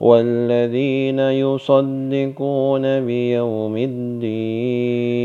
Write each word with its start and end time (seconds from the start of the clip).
والذين 0.00 1.18
يصدقون 1.18 3.06
بيوم 3.06 3.76
الدين 3.76 5.16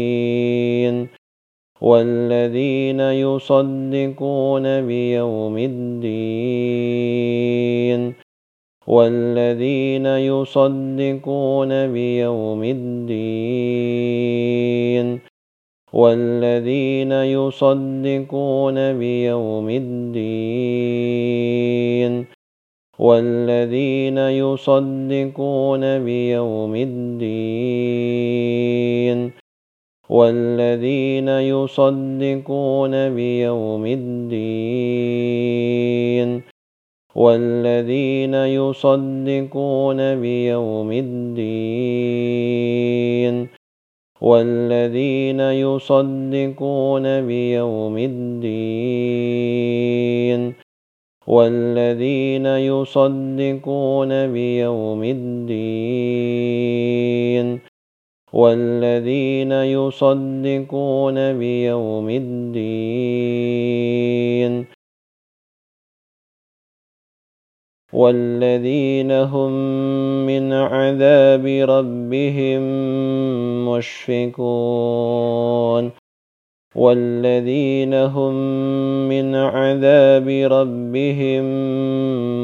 والذين 1.82 3.00
يصدقون 3.00 4.82
بيوم 4.88 5.58
الدين 5.58 7.02
والذين 8.88 10.06
يصدقون 10.06 11.88
بيوم 11.94 12.64
الدين 12.64 14.02
والذين 15.94 17.12
يصدقون 17.12 18.94
بيوم 18.98 19.70
الدين. 19.70 21.12
والذين 23.02 24.18
يصدقون 24.18 25.84
بيوم 26.06 26.76
الدين 26.76 28.02
والذين 30.10 31.28
يصدقون 31.28 33.16
بيوم 33.16 33.86
الدين 33.86 35.22
والذين 37.16 38.34
يصدقون 38.34 39.98
بيوم 40.22 40.92
الدين 40.92 42.62
والذين 44.22 45.40
يصدقون 45.40 47.22
بيوم 47.22 47.98
الدين. 47.98 49.42
والذين 51.28 52.46
يصدقون 52.46 54.32
بيوم 54.34 55.04
الدين 55.04 56.42
والذين 58.34 59.52
يصدقون 59.52 61.38
بيوم 61.38 62.10
الدين 62.10 63.12
والذين 67.94 69.12
هم 69.12 69.52
من 70.26 70.54
عذاب 70.54 71.46
ربهم 71.46 72.62
مشفقون. 73.70 75.22
والذين 76.76 77.94
هم 77.94 78.34
من 79.10 79.36
عذاب 79.36 80.30
ربهم 80.30 81.44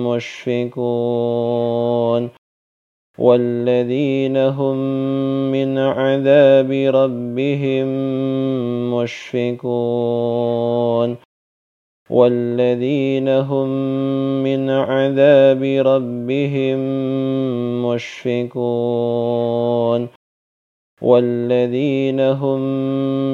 مشفقون 0.08 1.58
والذين 3.18 4.38
هم 4.38 4.78
من 5.52 5.78
عذاب 5.78 6.72
ربهم 6.72 7.88
مشفقون 8.94 10.38
والذين 12.10 13.28
هم 13.28 13.70
من 14.44 14.70
عذاب 14.70 15.64
ربهم 15.64 16.80
مشفقون 17.86 19.28
والذين 21.02 22.20
هم 22.20 22.60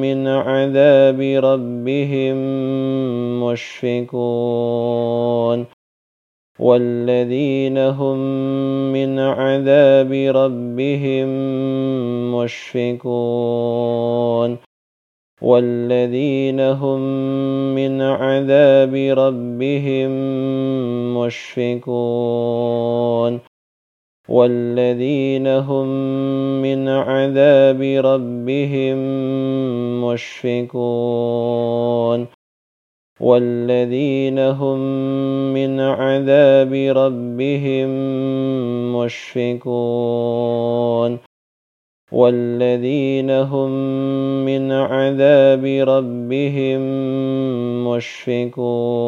من 0.01 0.27
عذاب 0.27 1.21
ربهم 1.21 2.35
مشفقون 3.43 4.93
والذين 6.59 7.77
هم 7.77 8.17
من 8.93 9.19
عذاب 9.19 10.11
ربهم 10.13 11.27
مشفقون 12.35 13.53
والذين 15.41 16.59
هم 16.59 16.99
من 17.75 18.01
عذاب 18.01 18.95
ربهم 18.95 20.11
مشفقون 21.17 22.53
والذين 24.29 25.47
هم 25.47 25.87
من 26.61 26.87
عذاب 26.87 27.81
ربهم 27.81 28.97
مشفقون 30.05 31.63
والذين 33.19 34.39
هم 34.39 34.79
من 35.53 35.79
عذاب 35.79 36.73
ربهم 36.73 37.89
مشفقون 38.95 40.13
والذين 42.11 43.29
هم 43.29 43.71
من 44.45 44.71
عذاب 44.71 45.65
ربهم 45.65 46.81
مشفقون 47.87 49.03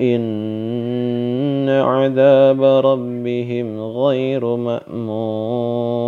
إن 0.00 1.68
عذاب 1.68 2.62
ربهم 2.62 3.80
غير 3.80 4.56
مأمون 4.56 6.06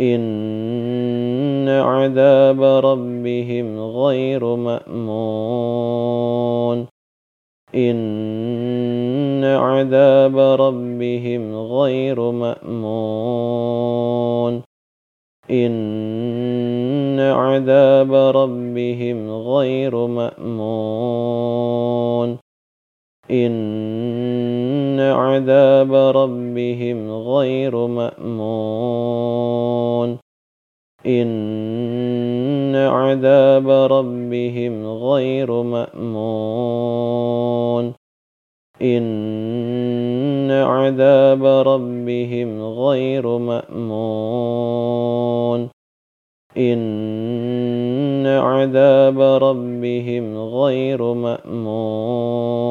إن 0.00 1.68
عذاب 1.68 2.62
ربهم 2.62 3.80
غير 3.80 4.56
مأمون 4.56 6.00
إن 7.74 9.44
عذاب 9.44 10.38
ربهم 10.38 11.54
غير 11.54 12.30
مأمون 12.30 13.90
إن 15.50 17.20
عذاب 17.20 18.14
ربهم 18.14 19.30
غير 19.30 20.06
مأمون 20.06 21.50
إن 23.30 25.00
عذاب 25.00 25.94
ربهم 25.94 27.10
غير 27.10 27.86
مأمون 27.86 29.30
إن 31.06 32.76
عذاب 32.76 33.70
ربهم 33.70 34.86
غير 34.86 35.62
مأمون 35.62 37.20
إن 38.82 40.50
عذاب 40.50 41.44
ربهم 41.44 42.62
غير 42.62 43.38
مأمون 43.38 44.80
إن 46.56 48.26
عذاب 48.26 49.20
ربهم 49.20 50.38
غير 50.38 51.12
مأمون 51.14 52.70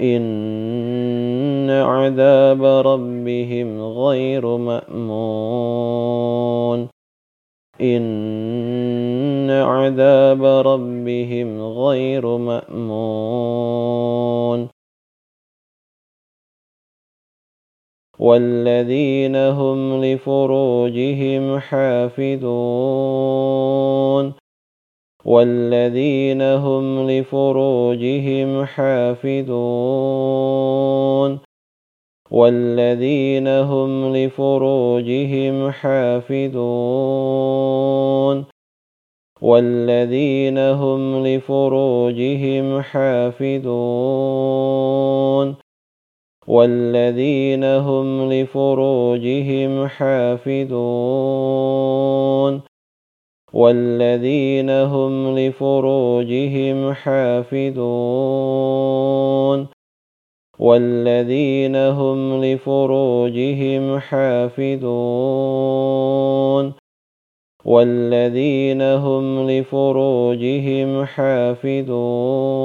إن 0.00 1.70
عذاب 1.70 2.64
ربهم 2.64 3.82
غير 3.82 4.56
مأمون 4.56 6.08
إن 7.80 9.50
عذاب 9.50 10.44
ربهم 10.44 11.62
غير 11.62 12.36
مأمون 12.36 13.88
والذين 18.18 19.36
هم 19.36 20.04
لفروجهم 20.04 21.58
حافظون 21.58 23.08
والذين 25.24 26.42
هم 26.42 27.10
لفروجهم 27.10 28.64
حافظون 28.64 29.88
والذين 32.30 33.48
هم 33.48 34.16
لفروجهم 34.16 35.70
حافظون 35.70 37.18
والذين 39.42 40.58
هم 40.58 41.26
لفروجهم 41.26 42.80
حافظون 42.80 44.08
والذين 46.48 47.64
هم 47.64 48.32
لفروجهم 48.32 49.86
حافظون 49.86 50.68
والذين 53.52 54.70
هم 54.70 55.38
لفروجهم 55.38 56.92
حافظون 56.92 58.18
والذين 60.58 61.76
هم 61.76 62.44
لفروجهم 62.44 63.98
حافظون 63.98 65.48
والذين 67.64 68.82
هم 68.82 69.50
لفروجهم 69.50 71.04
حافظون 71.04 72.58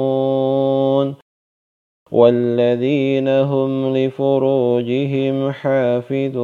والذين 2.12 3.28
هم 3.28 3.96
لفروجهم 3.96 5.50
حافظون 5.52 6.34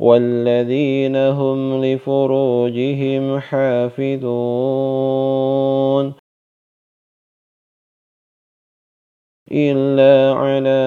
والذين 0.00 1.16
هم 1.16 1.84
لفروجهم 1.84 3.38
حافظون 3.38 4.66
إلا 9.52 10.34
على 10.34 10.82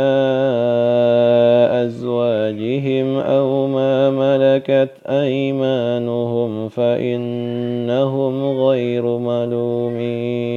أزواجهم 1.85 3.17
أو 3.17 3.67
ما 3.67 4.09
ملكت 4.09 4.89
أيمانهم 5.07 6.69
فإنهم 6.69 8.59
غير 8.59 9.17
ملومين 9.17 10.49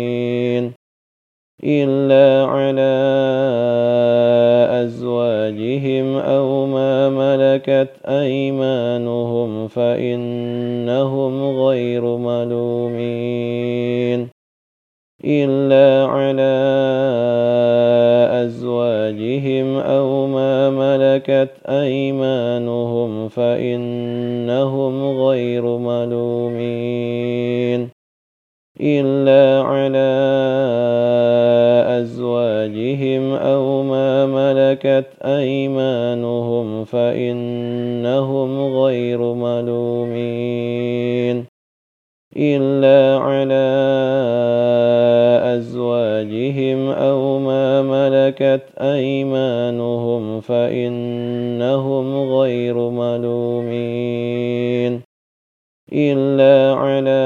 إلا 1.65 2.47
على 2.51 2.93
أزواجهم 4.85 6.17
أو 6.17 6.67
ما 6.67 7.09
ملكت 7.09 7.91
أيمانهم 8.07 9.69
فإنهم 9.69 11.59
غير 11.59 12.17
ملومين 12.17 13.63
إلا 15.25 16.07
على 16.11 16.53
أزواجهم 18.45 19.77
أو 19.77 20.27
ما 20.27 20.71
ملكت 20.71 21.51
أيمانهم 21.69 23.29
فإنهم 23.29 25.21
غير 25.21 25.63
ملومين. 25.79 27.03
إلا 28.81 29.63
على 29.63 30.13
أزواجهم 32.01 33.33
أو 33.33 33.83
ما 33.83 34.27
ملكت 34.27 35.07
أيمانهم 35.25 36.85
فإنهم 36.85 38.77
غير 38.77 39.19
ملومين. 39.35 40.73
إلا 42.37 43.19
على 43.19 44.32
ملكت 48.33 48.63
أيمانهم 48.81 50.41
فإنهم 50.41 52.33
غير 52.33 52.75
ملومين 52.91 54.23
إلا 55.93 56.75
على 56.75 57.23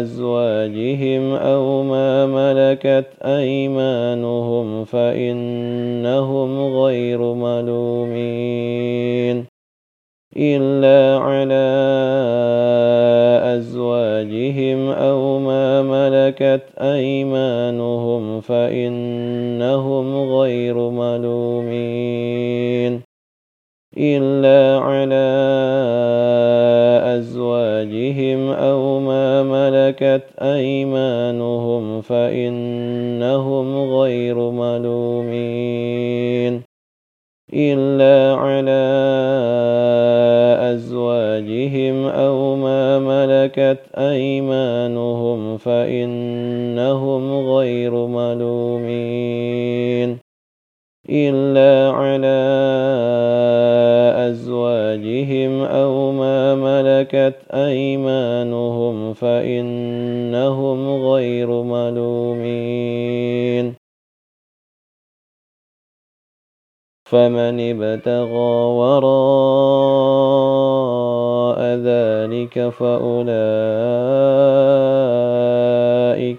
أزواجهم 0.00 1.34
أو 1.34 1.82
ما 1.82 2.26
ملكت 2.26 3.06
أيمانهم 3.22 4.84
فإنهم 4.84 6.74
غير 6.76 7.34
ملومين 7.34 8.70
إلا 10.36 11.18
على 11.18 11.66
أزواجهم 13.56 14.88
أو 14.88 15.29
ملكت 16.30 16.62
أيمانهم 16.78 18.40
فإنهم 18.40 20.06
غير 20.32 20.90
ملومين 20.90 22.22
إلا 23.98 24.78
على 24.78 25.26
أزواجهم 27.18 28.48
أو 28.48 29.00
ما 29.00 29.42
ملكت 29.42 30.24
أيمانهم 30.38 32.00
فإنهم 32.00 33.92
غير 33.94 34.50
ملومين 34.50 35.90
إلا 37.54 38.36
على 38.38 38.80
أزواجهم 40.74 42.04
أو 42.04 42.39
ملكت 43.40 43.80
أيمانهم 43.96 45.56
فإنهم 45.56 47.48
غير 47.48 48.06
ملومين 48.06 49.38
إلا 51.10 51.92
على 51.92 52.40
أزواجهم 54.28 55.62
أو 55.62 56.12
ما 56.12 56.54
ملكت 56.54 57.36
أيمانهم 57.52 59.12
فإنهم 59.14 61.04
غير 61.04 61.62
ملومين 61.62 63.00
فمن 67.04 67.60
ابتغى 67.60 68.52
وراء 68.78 70.49
ذلك 71.62 72.68
فأولئك 72.68 73.30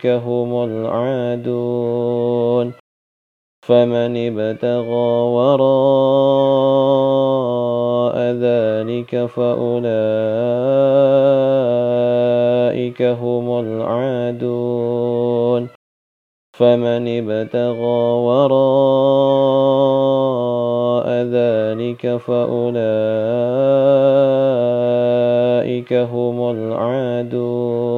هم 0.07 0.63
العادون 0.63 2.73
فمن 3.61 4.17
ابتغى 4.17 5.09
وراء 5.35 6.51
ذلك 8.17 9.25
فأولئك 9.25 9.81
هم 13.01 13.59
العادون 13.59 15.01
فمن 16.53 17.07
ابتغى 17.07 18.01
وراء 18.27 18.61
ذلك 21.09 22.17
فأولئك 22.17 22.71
هم 25.93 26.51
العادون. 26.51 27.91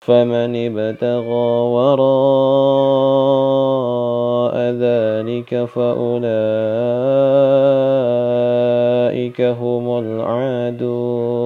فمن 0.00 0.50
ابتغى 0.56 1.48
وراء 1.74 2.08
ذلك 4.56 5.64
فأولئك 5.64 6.20
هم 9.40 9.98
العادون. 9.98 11.38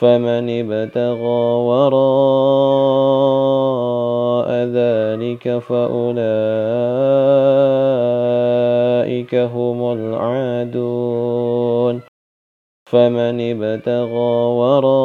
فمن 0.00 0.44
ابتغى 0.50 1.42
وراء 1.68 1.96
ذلك 4.76 5.58
فأولئك 5.58 6.14
هم 9.34 9.92
العادون. 9.92 11.36
فمن 12.86 13.36
ابتغى 13.40 14.34
وراء 14.60 14.96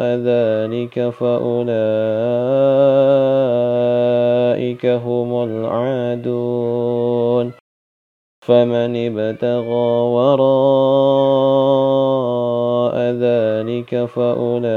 ذلك 0.00 1.08
فأولئك 1.08 1.66
هم 4.86 5.44
العادون. 5.44 6.86
فمن 8.46 8.94
ابتغى 8.94 9.90
وراء 10.14 10.46
ذلك 13.26 13.90
فأولئك 14.04 14.70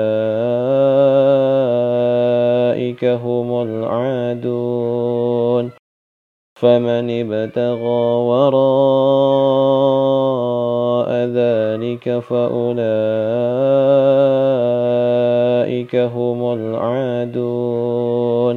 هم 3.06 3.50
العادون. 3.62 5.66
فمن 6.56 7.06
ابتغى 7.22 8.04
وراء 8.30 8.60
ذلك 11.38 12.06
فأولئك 12.20 12.74
هم 15.96 16.54
العادون. 16.54 18.56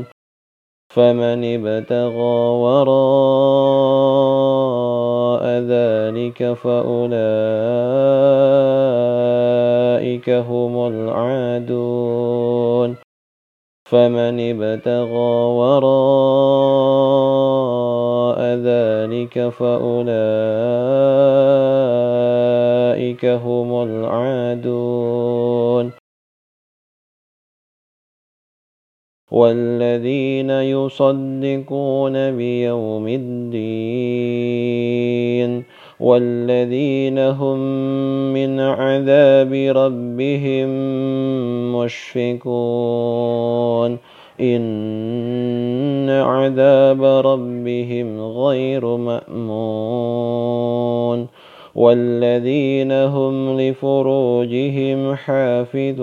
فمن 0.89 1.45
ابتغى 1.45 2.39
وراء 2.65 4.82
ذلك 5.69 6.53
فأولئك 6.53 7.13
هم 10.31 10.89
العادون. 10.89 12.97
فمن 13.93 14.41
ابتغى 14.41 15.35
وراء 15.59 15.83
ذلك 18.41 19.49
فأولئك 19.49 20.13
هم 23.25 23.83
العادون. 23.83 25.23
والذين 29.33 30.51
يصدقون 30.51 32.37
بيوم 32.37 33.09
الدين 33.09 33.53
والذين 36.01 37.19
هم 37.19 37.59
من 38.33 38.61
عذاب 38.61 39.53
ربهم 39.77 40.69
مشفقون. 41.77 43.99
إن 44.41 46.11
عذاب 46.11 47.05
ربهم 47.05 48.21
غير 48.21 48.97
مأمون. 48.97 50.43
والذين 51.75 52.93
هم 52.93 53.61
لفروجهم 53.61 55.15
حافظون. 55.15 56.03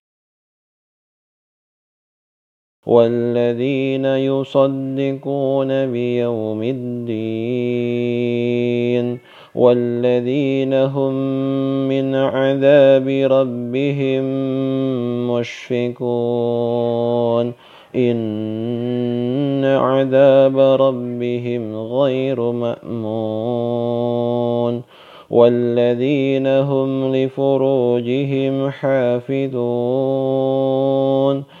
والذين 2.85 4.05
يصدقون 4.05 5.91
بيوم 5.91 6.63
الدين 6.63 7.11
والذين 9.55 10.73
هم 10.73 11.13
من 11.87 12.15
عذاب 12.15 13.07
ربهم 13.07 14.23
مشفقون. 15.31 17.53
إن 17.95 19.65
عذاب 19.65 20.59
ربهم 20.59 21.75
غير 21.75 22.51
مأمون. 22.51 24.01
والذين 25.29 26.47
هم 26.47 27.15
لفروجهم 27.15 28.69
حافظون. 28.69 31.60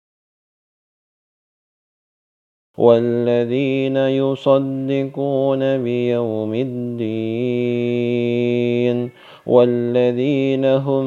والذين 2.77 3.97
يصدقون 3.97 5.83
بيوم 5.83 6.53
الدين 6.53 7.01
والذين 9.45 10.65
هم 10.65 11.05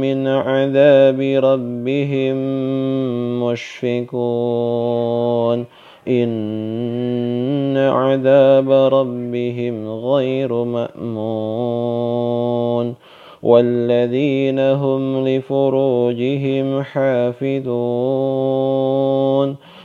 من 0.00 0.26
عذاب 0.26 1.20
ربهم 1.20 2.36
مشفقون. 3.44 5.64
إن 6.08 7.76
عذاب 7.76 8.70
ربهم 8.70 9.88
غير 9.88 10.64
مأمون. 10.64 12.22
والذين 13.42 14.58
هم 14.58 15.28
لفروجهم 15.28 16.82
حافظون. 16.82 17.72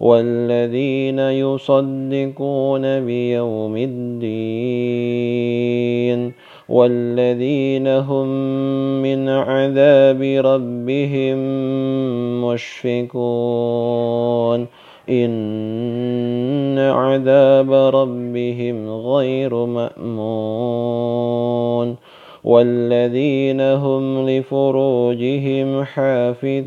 والذين 0.00 1.18
يصدقون 1.18 3.00
بيوم 3.00 3.76
الدين 3.76 4.26
والذين 6.68 7.88
هم 7.88 8.28
من 9.02 9.28
عذاب 9.28 10.22
ربهم 10.22 11.38
مشفقون. 12.44 14.66
إن 15.10 16.78
عذاب 16.78 17.72
ربهم 17.72 18.90
غير 18.90 19.54
مأمون. 19.54 21.16
والذين 22.44 23.60
هم 23.60 24.28
لفروجهم 24.28 25.84
حافظون. 25.84 26.66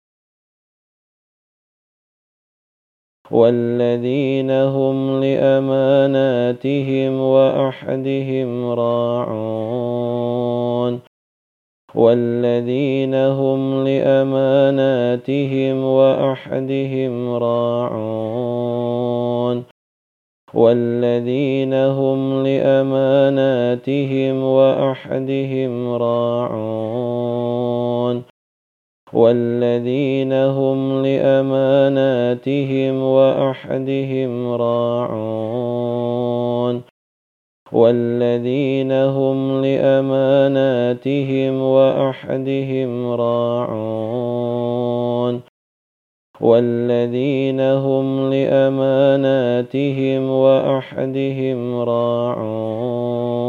والذين 3.31 4.51
هم 4.51 5.23
لأماناتهم 5.23 7.21
وأحدهم 7.21 8.69
راعون 8.69 10.21
والذين 11.95 13.15
هم 13.15 13.87
لأماناتهم 13.87 15.83
وأحدهم 15.83 17.29
راعون 17.29 19.01
والذين 20.53 21.73
هم 21.73 22.43
لأماناتهم 22.43 24.43
وأحدهم 24.43 25.93
راعون 25.93 27.51
والذين 29.13 30.33
هم 30.33 31.05
لأماناتهم 31.05 33.03
وأحدهم 33.03 34.53
راعون 34.53 36.01
والذين 37.71 38.91
هم 38.91 39.61
لأماناتهم 39.61 41.61
وأحدهم 41.61 43.11
راعون 43.11 44.51
والذين 46.41 47.61
هم 47.61 48.33
لأماناتهم 48.33 50.29
وأحدهم 50.29 51.79
راعون 51.79 53.41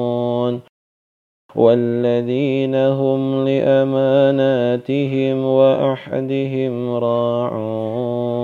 والذين 1.57 2.75
هم 2.75 3.49
لأماناتهم 3.49 5.45
وأحدهم 5.45 6.91
راعون 6.91 8.43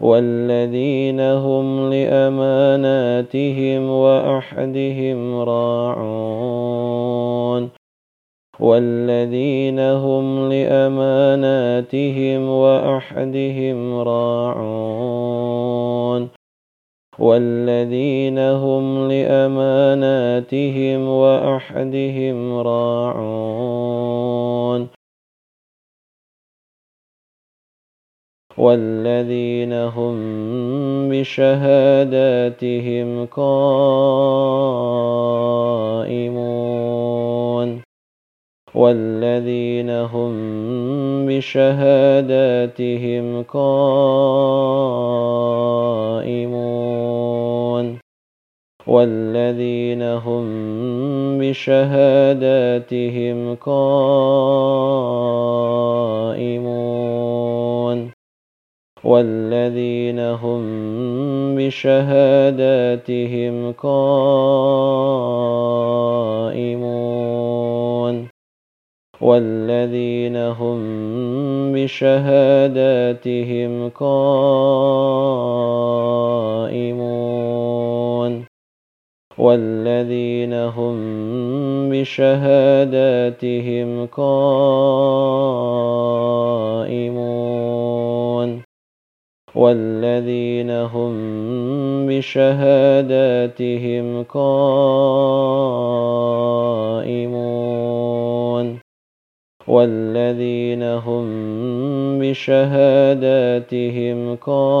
والذين 0.00 1.20
هم 1.20 1.90
لأماناتهم 1.90 3.90
وأحدهم 3.90 5.40
راعون 5.40 6.88
والذين 8.60 9.80
هم 9.80 10.52
لأماناتهم 10.52 12.48
وأحدهم 12.48 13.94
راعون 13.94 15.47
والذين 17.18 18.38
هم 18.38 19.08
لأماناتهم 19.08 21.08
وأحدهم 21.08 22.58
راعون. 22.58 24.18
والذين 28.58 29.72
هم 29.72 30.14
بشهاداتهم 31.08 33.26
قائمون. 33.26 33.48
والذين 38.78 39.90
هم 39.90 40.32
بشهاداتهم 41.26 41.82
قائمون 43.42 44.78
والذين 48.86 50.02
هم 50.02 50.44
بشهاداتهم 51.38 53.54
قائمون 53.54 53.78
والذين 59.04 60.18
هم 60.18 60.60
بشهاداتهم 61.56 63.72
قائمون 63.72 64.28
والذين 69.20 70.36
هم 70.36 70.78
بشهاداتهم 71.72 72.28
قائمون 73.88 74.28
والذين 79.38 80.52
هم 80.52 80.98
بشهاداتهم 81.90 84.06
قائمون 84.06 84.58
والذين 89.54 90.70
هم 90.70 91.12
بشهاداتهم 92.06 94.22
قائمون 94.22 94.88
والذين 99.68 100.82
هم 100.82 101.28
بشهاداتهم 102.18 102.76
قائمون 104.36 104.78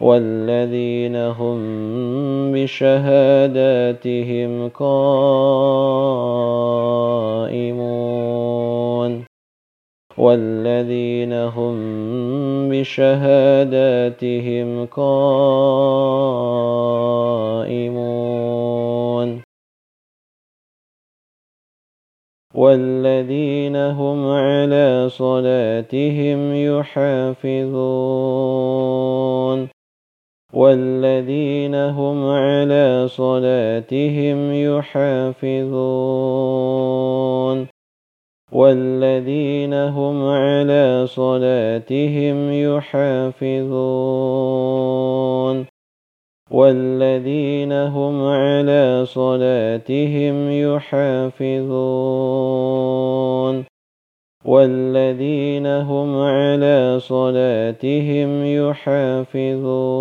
والذين 0.00 1.16
هم 1.16 1.58
بشهاداتهم 2.52 4.68
قائمون 4.68 5.24
والذين 10.18 11.32
هم 11.32 11.74
بشهاداتهم 12.68 13.26
قائمون 14.86 15.44
والذين 22.54 23.76
هم 23.76 24.26
على 24.30 25.08
صلاتهم 25.08 26.54
يحافظون 26.54 28.14
والذين 30.52 31.74
هم 31.74 32.26
على 32.30 33.08
صلاتهم 33.08 34.52
يحافظون 34.52 35.94
والذين 38.52 39.74
هم 39.74 40.28
على 40.28 41.06
صلاتهم 41.06 42.52
يحافظون 42.52 44.14
والذين 46.54 47.72
هم 47.72 48.22
على 48.22 49.02
صلاتهم 49.06 50.50
يحافظون 50.50 51.64
والذين 54.44 55.66
هم 55.66 56.18
على 56.18 56.98
صلاتهم 57.00 58.44
يحافظون 58.46 59.94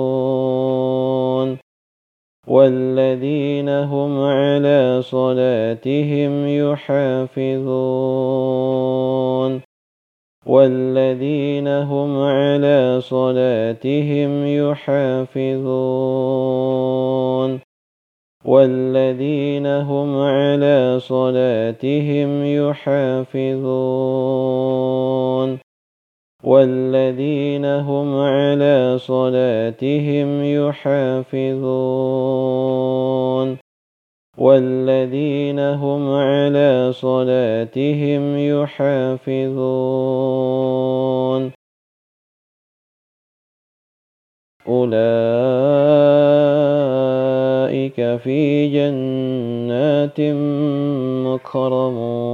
والذين 2.48 3.70
هم 3.70 4.22
على 4.22 5.02
صلاتهم 5.02 6.48
يحافظون 6.48 8.13
والذين 10.45 11.67
هم 11.67 12.17
على 12.21 12.99
صلاتهم 13.01 14.47
يحافظون 14.47 16.03
والذين 18.45 19.65
هم 19.67 20.17
على 20.17 20.99
صلاتهم 20.99 22.45
يحافظون 22.45 23.93
والذين 26.43 27.65
هم 27.65 28.19
على 28.19 28.97
صلاتهم 28.99 30.43
يحافظون 30.43 31.53
والذين 34.38 35.60
هم 35.60 36.10
على 36.10 36.91
صلاتهم 36.93 38.38
يحافظون. 38.38 39.63
أولئك 44.67 45.56
في 48.24 48.67
جنات 48.74 50.22
مكرمون. 51.28 52.34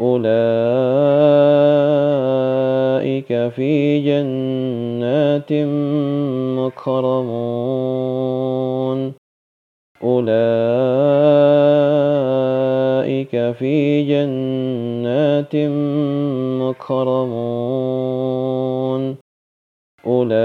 أولئك 0.00 0.32
في 3.54 4.00
جنات 4.00 5.52
مكرمون. 6.58 7.62
أولئك 10.04 10.32
في 13.58 14.04
جنات 14.04 15.56
مكرمون. 16.62 18.22
أولئك 20.06 20.36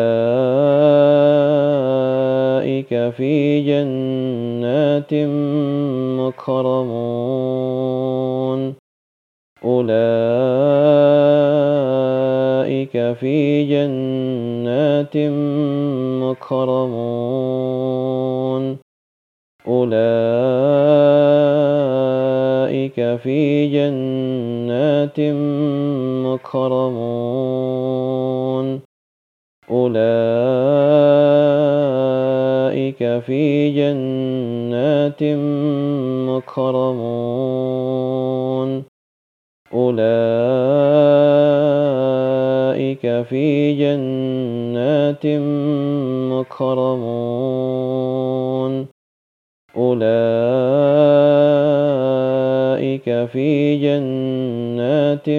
في 3.17 3.61
جنات 3.61 5.13
مكرمون. 6.19 7.17
أولئك 9.65 9.97
في 13.19 13.65
جنات 13.65 15.17
مكرمون. 16.23 17.47
أولئك 19.67 19.97
في 23.23 23.67
جنات 23.67 25.19
مكرمون. 26.25 27.27
أولئك 29.71 30.01
في 33.25 33.71
جنات 33.71 35.23
مكرمون. 36.30 37.27
أولئك 39.73 40.08
في 43.30 43.73
جنات 43.73 45.25
مكرمون. 46.32 47.16
أولئك 53.07 53.29
في 53.29 53.77
جنات 53.77 55.29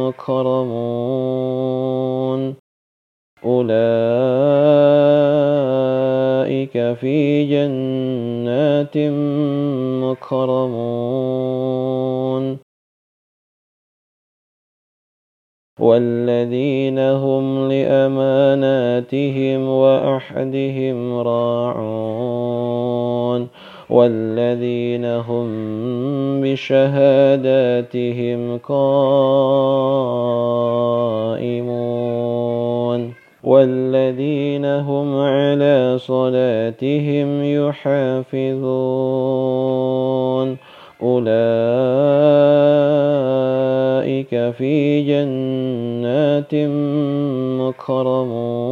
مكرمون. 0.00 2.40
أولئك 3.44 3.76
في 7.00 7.44
جنات 7.44 8.98
مكرمون. 10.02 11.02
والذين 15.80 16.98
هم 16.98 17.68
لأماناتهم 17.68 19.68
وأحدهم 19.68 21.18
راعون. 21.18 22.42
والذين 23.92 25.04
هم 25.04 25.46
بشهاداتهم 26.40 28.00
قائمون 28.58 29.92
والذين 33.44 34.64
هم 34.64 35.16
على 35.16 35.96
صلاتهم 35.98 37.44
يحافظون 37.44 38.62
أولئك 41.02 41.32
في 44.58 45.02
جنات 45.02 46.54
مكرمون 47.60 48.62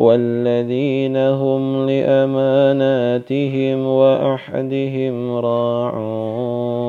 والذين 0.00 1.16
هم 1.16 1.86
لأماناتهم 1.86 3.86
وأحدهم 3.86 5.36
راعون 5.36 6.80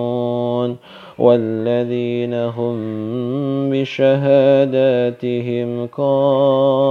والذين 1.20 2.34
هم 2.34 2.76
بشهاداتهم 3.70 4.28
قائمون 5.88 6.82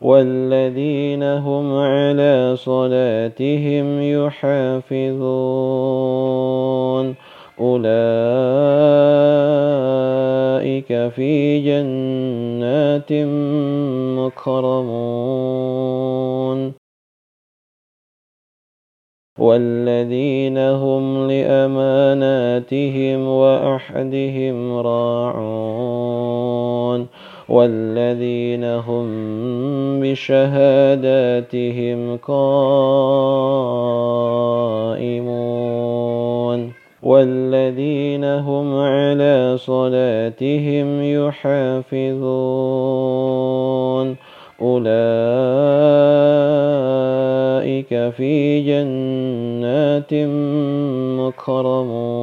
والذين 0.00 1.22
هم 1.22 1.78
على 1.78 2.54
صلاتهم 2.56 4.02
يحافظون 4.02 5.20
أولئك 7.60 7.90
في 11.08 11.64
جنات 11.64 13.12
مكرمون. 14.18 16.72
والذين 19.38 20.58
هم 20.58 21.30
لأماناتهم 21.30 23.28
وأحدهم 23.28 24.76
راعون. 24.76 26.20
والذين 27.48 28.64
هم 28.64 29.06
بشهاداتهم 30.00 32.16
قائمون. 32.16 32.80
والذين 37.02 38.24
هم 38.24 38.74
على 38.78 39.56
صلاتهم 39.58 41.02
يحافظون. 41.02 42.30
أولئك 44.62 44.90
في 48.16 48.60
جنات 48.66 50.14
مكرمون. 51.20 52.20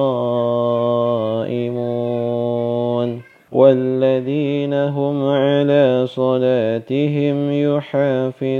والذين 3.52 4.74
هم 4.74 5.24
على 5.24 6.04
صلاتهم 6.06 7.52
يحافظون 7.52 8.58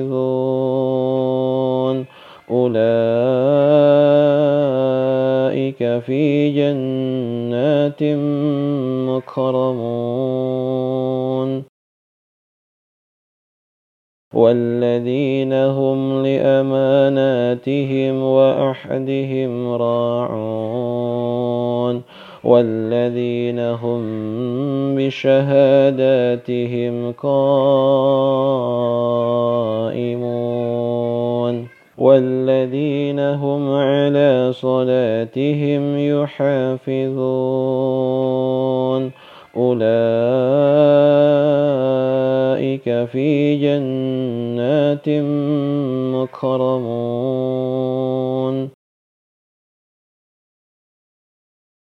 أولئك 2.51 2.89
في 6.07 6.51
جنات 6.53 8.03
مكرمون 9.09 10.19
والذين 14.39 15.53
هم 15.53 16.23
لأماناتهم 16.27 18.23
وأحدهم 18.23 19.73
راعون 19.73 21.19
والذين 22.45 23.59
هم 23.59 24.01
بشهاداتهم 24.97 25.93
قائمون 27.13 27.49
والذين 31.99 33.19
هم 33.21 33.71
على 33.75 34.51
صلاتهم 34.53 35.99
يحافظون 35.99 37.69
أولئك 39.59 39.89
في 43.13 43.57
جنات 43.57 45.09
مكرمون. 46.15 47.19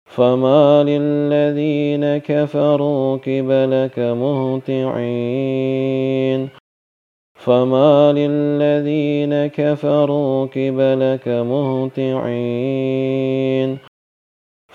فما 0.05 0.85
للذين 0.85 2.18
كفروا 2.18 3.16
قبلك 3.16 3.98
مهطعين. 3.98 5.42
فما 7.35 8.12
للذين 8.12 9.46
كفروا 9.46 10.46
قبلك 10.46 11.29
مهطعين. 11.29 12.33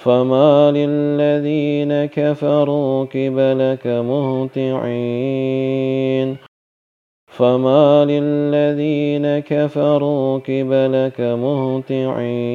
فما 0.08 0.72
للذين 0.72 2.06
كفروا 2.06 3.06
قبلك 3.06 3.88
مهطعين 4.12 5.28
فما 7.28 8.06
للذين 8.06 9.40
كفروا 9.40 10.38
قبلك 10.38 11.22
مهطعين 11.44 12.52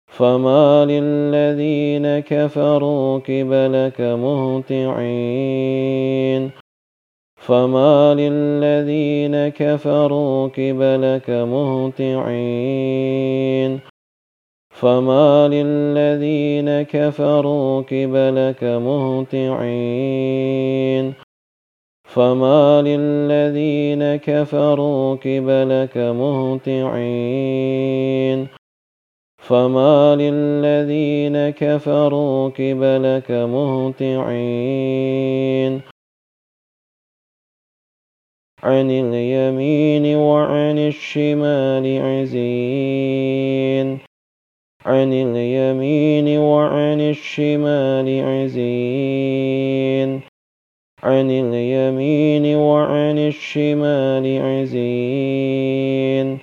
فما 0.08 0.86
للذين 0.86 2.20
كفروا 2.20 3.20
قبلك 3.20 4.02
مهطعين 4.02 5.30
فما 7.40 8.14
للذين 8.14 9.50
كفروا 9.50 10.48
قبلك 10.48 11.30
مهطعين 11.30 12.60
فما 14.70 15.48
للذين 15.48 16.82
كفروا 16.82 17.82
قبلك 17.82 18.64
مهطعين 18.64 20.20
فما 22.04 22.82
للذين 22.82 24.16
كفروا 24.16 25.16
قبلك 25.16 25.98
مهطعين 25.98 27.60
فما 29.38 30.16
للذين 30.16 31.50
كفروا 31.50 32.50
قبلك 32.50 33.32
مهطعين 33.32 34.80
عن 38.64 38.92
اليمين 38.92 40.16
وعن 40.16 40.78
الشمال 40.78 42.02
عزين. 42.02 44.00
عن 44.86 45.14
اليمين 45.14 46.40
وعن 46.40 47.02
الشمال 47.02 48.24
عزين. 48.24 50.22
عن 51.04 51.32
اليمين 51.32 52.56
وعن 52.56 53.18
الشمال 53.18 54.42
عزين. 54.42 56.38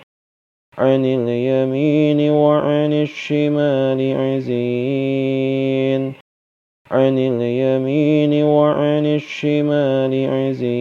عن 0.78 1.04
اليمين 1.04 2.30
وعن 2.30 2.92
الشمال 2.92 4.16
عزين. 4.16 6.12
عن 6.90 7.18
اليمين 7.18 8.44
وعن 8.44 9.06
الشمال 9.06 10.30
عزين. 10.30 10.75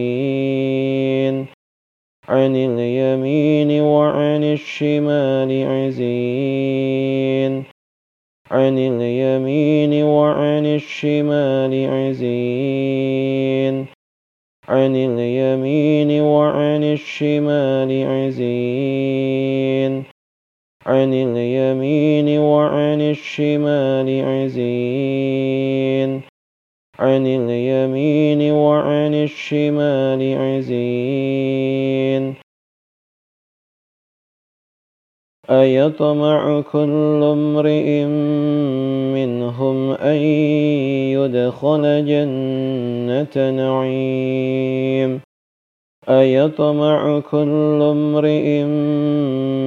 عن 2.28 2.56
اليمين 2.56 3.80
وعن 3.80 4.44
الشمال 4.44 5.66
عزين. 5.66 7.64
عن 8.50 8.78
اليمين 8.78 10.04
وعن 10.04 10.66
الشمال 10.66 11.88
عزين. 11.90 13.86
عن 14.68 14.96
اليمين 14.96 16.20
وعن 16.20 16.84
الشمال 16.84 18.06
عزين. 18.06 20.04
عن 20.86 21.12
اليمين 21.14 22.38
وعن 22.38 23.00
الشمال 23.00 24.24
عزين. 24.24 26.20
عن 26.98 27.26
اليمين 27.26 28.52
وعن 28.52 29.14
الشمال 29.14 30.38
عزين. 30.38 30.95
أيطمع 35.50 36.60
كل 36.60 37.20
امرئ 37.22 38.04
منهم 39.14 39.90
أن 39.92 40.16
يدخل 41.14 41.82
جنة 42.06 43.50
نعيم. 43.50 45.20
أيطمع 46.08 47.20
كل 47.20 47.78
امرئ 47.82 48.62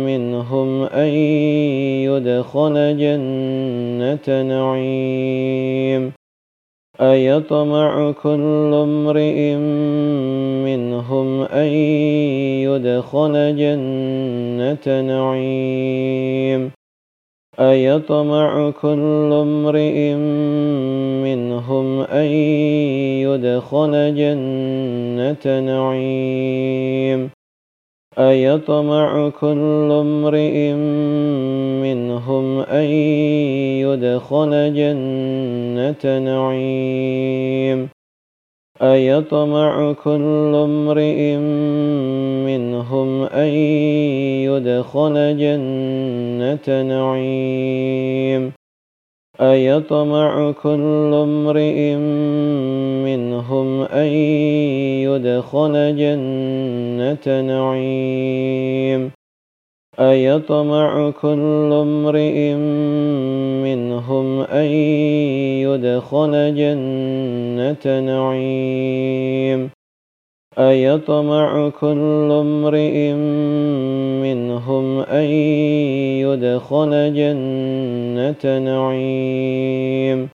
منهم 0.08 0.84
أن 0.84 1.08
يدخل 2.08 2.98
جنة 2.98 4.44
نعيم. 4.44 6.19
أيطمع 7.02 8.12
كل 8.12 8.72
امرئ 8.74 9.56
منهم 10.66 11.42
أن 11.42 11.68
يدخل 12.68 13.56
جنة 13.56 15.02
نعيم. 15.02 16.72
أيطمع 17.60 18.72
كل 18.82 19.30
امرئ 19.34 20.14
منهم 21.24 22.02
أن 22.02 22.30
يدخل 23.24 24.16
جنة 24.16 25.60
نعيم. 25.60 27.39
أيطمع 28.20 29.30
كل 29.30 29.90
امرئ 29.92 30.74
منهم 31.84 32.60
أن 32.60 32.90
يدخل 33.80 34.74
جنة 34.76 36.20
نعيم. 36.20 37.90
أيطمع 38.82 39.94
كل 39.94 40.52
امرئ 40.56 41.36
منهم 42.46 43.24
أن 43.24 43.48
يدخل 44.48 45.38
جنة 45.38 46.68
نعيم. 46.84 48.59
أيطمع 49.42 50.52
كل 50.52 51.12
امرئ 51.14 51.96
منهم 53.06 53.82
أن 53.82 54.08
يدخل 55.08 55.96
جنة 55.96 57.42
نعيم. 57.42 59.12
أيطمع 60.00 61.12
كل 61.22 61.70
امرئ 61.72 62.54
منهم 63.64 64.42
أن 64.42 64.70
يدخل 65.64 66.56
جنة 66.56 68.00
نعيم. 68.00 69.79
أيطمع 70.58 71.70
كل 71.70 72.30
امرئ 72.32 73.14
منهم 74.24 75.00
أن 75.00 75.30
يدخل 76.26 77.14
جنة 77.14 78.60
نعيم. 78.60 80.30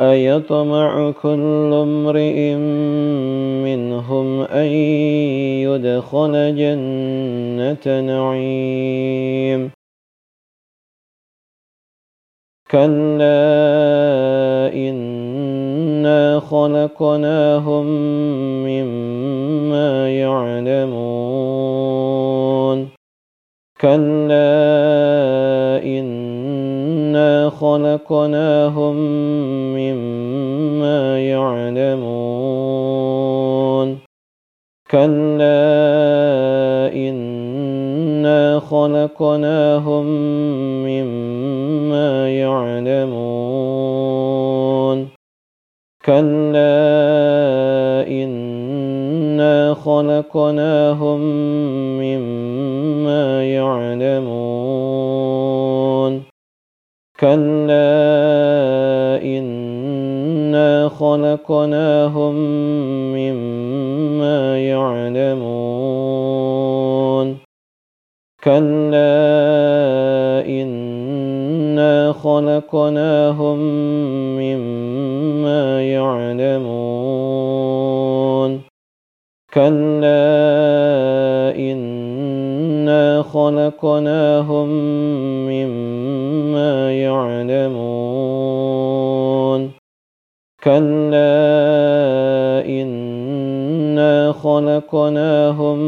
أيطمع 0.00 1.10
كل 1.10 1.70
امرئ 1.72 2.54
منهم 3.64 4.40
أن 4.42 4.66
يدخل 5.66 6.56
جنة 6.56 8.00
نعيم. 8.00 9.70
كلا 12.70 13.32
إنا 16.02 16.40
خلقناهم 16.40 17.86
مما 18.66 20.10
يعلمون 20.18 21.58
كلا 23.80 24.58
إنا 25.84 27.50
خلقناهم 27.50 28.96
مما 29.78 31.18
يعلمون 31.28 32.38
كلا 34.90 35.62
إنا 36.94 38.60
خلقناهم 38.60 40.06
مما 40.86 42.28
يعلمون 42.28 43.42
كلا 46.04 46.82
إنا 48.08 49.74
خلقناهم 49.74 51.20
مما 52.02 53.44
يعلمون 53.54 54.92
كلا 57.20 58.02
إنا 59.22 60.88
خلقناهم 60.88 62.34
مما 63.14 64.58
يعلمون 64.58 66.02
كلا 68.44 69.12
إنا 70.46 70.81
خلقناهم 72.12 73.58
مما 74.38 75.82
يعلمون 75.82 77.02
كلا 79.54 80.32
إنا 81.56 83.22
خلقناهم 83.22 84.68
مما 85.48 86.92
يعلمون 86.92 88.42
كلا 90.64 91.42
إنا 92.66 94.32
خلقناهم 94.32 95.78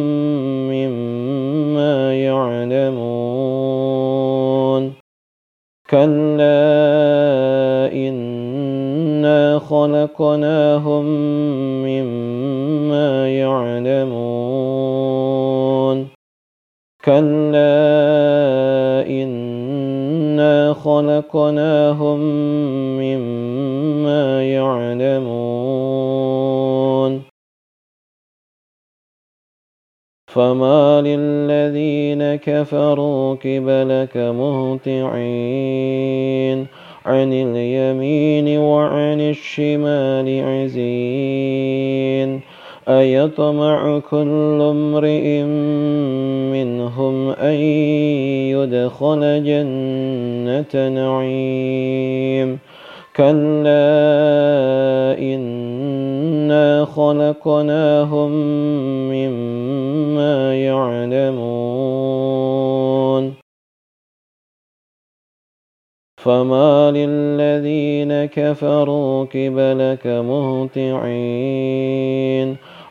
مما 0.70 2.14
يعلمون 2.14 4.03
كلا 5.94 7.86
إنا 7.94 9.58
خلقناهم 9.58 11.04
مما 11.86 13.28
يعلمون 13.38 14.74
كلا 17.04 17.76
إنا 19.06 20.72
خلقناهم 20.72 22.20
مما 22.98 24.42
يعلمون 24.42 25.44
فما 30.34 31.00
للذين 31.00 32.36
كفروا 32.36 33.34
قبلك 33.34 34.16
مهطعين 34.16 35.06
عن 37.06 37.32
اليمين 37.32 38.58
وعن 38.58 39.20
الشمال 39.20 40.42
عزين 40.44 42.40
أيطمع 42.88 43.98
كل 43.98 44.58
امرئ 44.60 45.42
منهم 46.52 47.30
أن 47.30 47.54
يدخل 48.54 49.44
جنة 49.44 50.88
نعيم 50.88 52.58
كلا 53.16 53.74
إنا 55.18 56.84
خلقناهم 56.84 58.30
مما 59.10 60.64
يعلمون. 60.64 61.74
فما 66.16 66.90
للذين 66.90 68.24
كفروا 68.24 69.24
قبلك 69.24 70.06
مهطعين. 70.06 71.14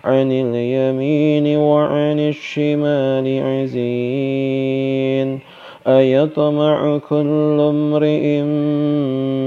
عن 0.03 0.31
اليمين 0.31 1.57
وعن 1.57 2.19
الشمال 2.19 3.43
عزين. 3.43 5.39
أيطمع 5.87 6.97
كل 6.97 7.57
امرئ 7.59 8.41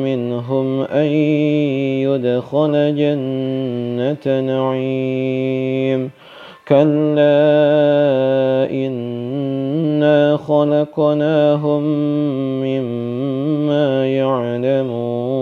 منهم 0.05 0.81
أن 0.81 1.07
يدخل 2.05 2.97
جنة 2.97 4.41
نعيم. 4.41 6.11
كلا 6.69 7.47
إنا 8.71 10.37
خلقناهم 10.37 11.83
مما 12.63 14.17
يعلمون. 14.17 15.37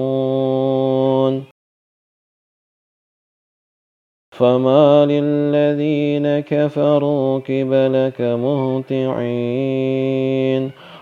فما 4.30 5.06
للذين 5.06 6.40
كفروا 6.40 7.38
قبلك 7.38 8.20
مهطعين. 8.20 9.64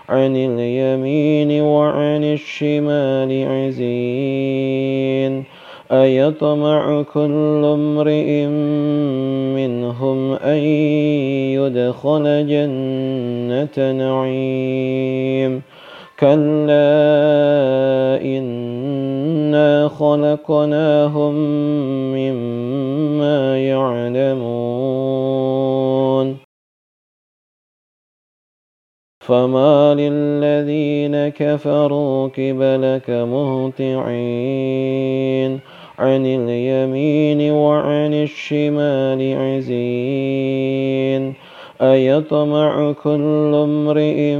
عن 0.09 0.35
اليمين 0.35 1.61
وعن 1.61 2.23
الشمال 2.23 3.47
عزين. 3.47 5.43
أيطمع 5.91 7.01
كل 7.13 7.61
امرئ 7.65 8.45
منهم 9.55 10.33
أن 10.33 10.57
يدخل 11.57 12.47
جنة 12.47 13.91
نعيم. 13.91 15.61
كلا 16.19 16.83
إنا 18.21 19.87
خلقناهم 19.87 21.35
فما 29.27 29.95
للذين 29.95 31.29
كفروا 31.29 32.27
قبلك 32.27 33.09
مهطعين 33.09 34.03
عن 35.99 36.25
اليمين 36.25 37.51
وعن 37.51 38.13
الشمال 38.13 39.37
عزين 39.37 41.33
أيطمع 41.81 42.91
كل 42.91 43.51
امرئ 43.55 44.35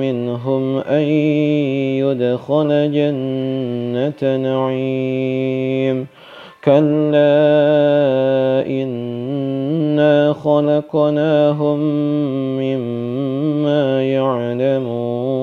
منهم 0.00 0.78
أن 0.78 1.02
يدخل 2.02 2.92
جنة 2.92 4.36
نعيم 4.36 6.06
كلا 6.64 7.28
إنا 8.66 10.32
خلقناهم 10.32 11.78
مما 12.58 14.12
يعلمون. 14.12 15.38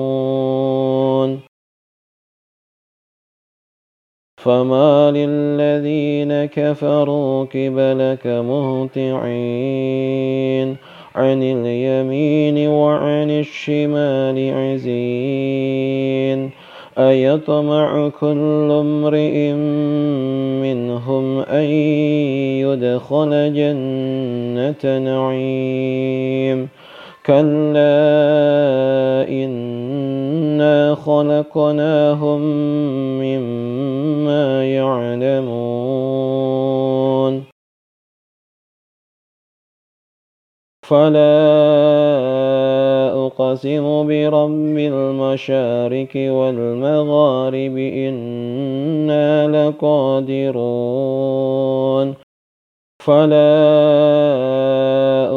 فما 4.36 5.10
للذين 5.10 6.44
كفروا 6.44 7.44
قبلك 7.44 8.26
مهطعين. 8.26 9.66
عن 11.14 11.42
اليمين 11.42 12.68
وعن 12.68 13.30
الشمال 13.30 14.54
عزين. 14.54 16.50
أيطمع 16.98 18.08
كل 18.08 18.68
امرئ 18.70 19.52
منهم 20.62 21.40
أن 21.40 21.64
يدخل 22.64 23.52
جنة 23.54 24.98
نعيم. 24.98 26.68
كلا 27.26 27.98
إنا 29.28 30.94
خلقناهم 30.94 32.40
مما 33.20 34.64
يعلمون. 34.64 35.96
فلا 40.82 42.45
أقسم 43.38 44.06
برب 44.06 44.76
المشارق 44.78 46.12
والمغارب 46.16 47.76
إنا 47.76 49.48
لقادرون 49.48 50.86
فلا 53.04 53.56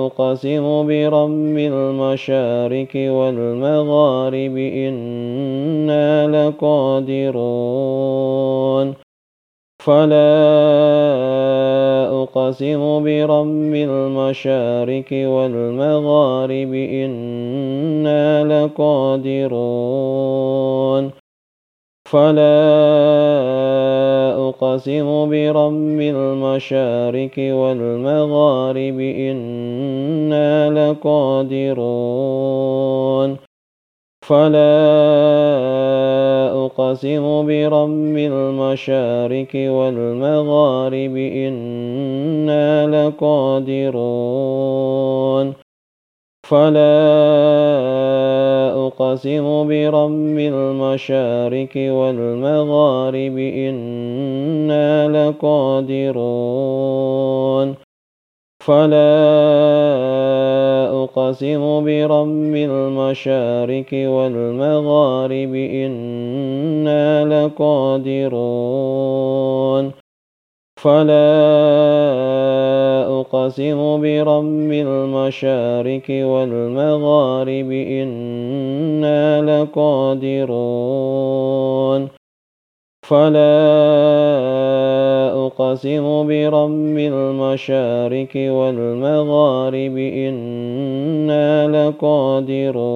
أقسم 0.05 0.88
برب 0.88 1.57
المشارق 1.57 2.93
والمغارب 2.95 4.57
إنا 4.57 6.27
لقادرون 6.27 7.49
فلا 9.89 10.21
أقسم 12.23 13.04
برب 13.04 13.73
المشارق 13.73 15.10
والمغارب 15.12 16.73
إنا 16.73 18.43
لقادرون 18.43 19.49
فلا 22.06 22.60
أقسم 24.49 25.30
برب 25.30 25.99
المشارق 26.02 27.36
والمغارب 27.38 28.99
إنا 28.99 30.69
لقادرون 30.69 32.10
فلا 34.21 34.69
أقسم 36.80 37.46
برب 37.46 38.18
المشارق 38.18 39.54
والمغارب 39.56 41.15
إنا 41.18 42.88
لقادرون. 42.88 44.20
فلا 46.44 46.89
أقسم 48.88 49.68
برب 49.68 50.38
المشارق 50.39 51.74
والمغارب 51.76 53.38
إنا 53.38 55.08
لقادرون. 55.08 56.30
فلا 58.70 59.17
أقسم 61.04 61.63
برب 61.86 62.56
المشارق 62.56 63.92
والمغارب 63.94 65.54
إنا 65.56 67.26
لقادرون 67.26 68.32
فلا 70.78 71.30
أقسم 73.20 74.02
برب 74.02 74.72
المشارق 74.72 76.08
والمغارب 76.10 77.72
إنا 77.72 79.42
لقادرون 79.42 80.90
فلا 83.10 83.57
أقسم 85.45 86.27
برب 86.27 86.97
المشارك 86.97 88.35
والمغارب 88.35 89.97
إنا 89.97 91.67
لقادرون 91.67 92.89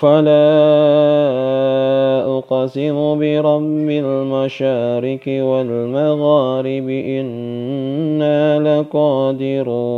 فلا 0.00 0.54
أقسم 2.38 3.18
برب 3.18 3.88
المشارك 3.90 5.26
والمغارب 5.26 6.88
إنا 6.88 8.58
لقادرون 8.80 9.94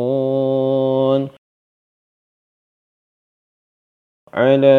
على 4.35 4.77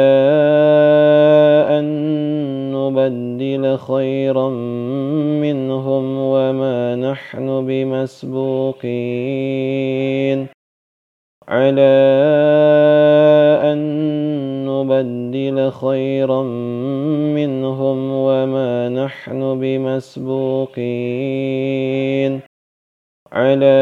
أن 1.69 2.06
نبدل 2.87 3.77
خيرا 3.77 4.49
منهم 5.39 6.17
وما 6.17 6.95
نحن 6.95 7.65
بمسبوقين. 7.67 8.87
على 11.47 11.81
أن 13.63 13.79
نبدل 14.65 15.71
خيرا 15.71 16.41
منهم 17.33 18.11
وما 18.11 18.89
نحن 18.89 19.59
بمسبوقين. 19.59 20.67
على 23.31 23.77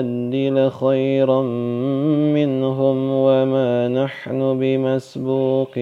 نبدل 0.00 0.70
خيرا 0.70 1.42
منهم 2.32 3.10
وما 3.10 3.88
نحن 3.88 4.58
بمسبوقين. 4.58 5.80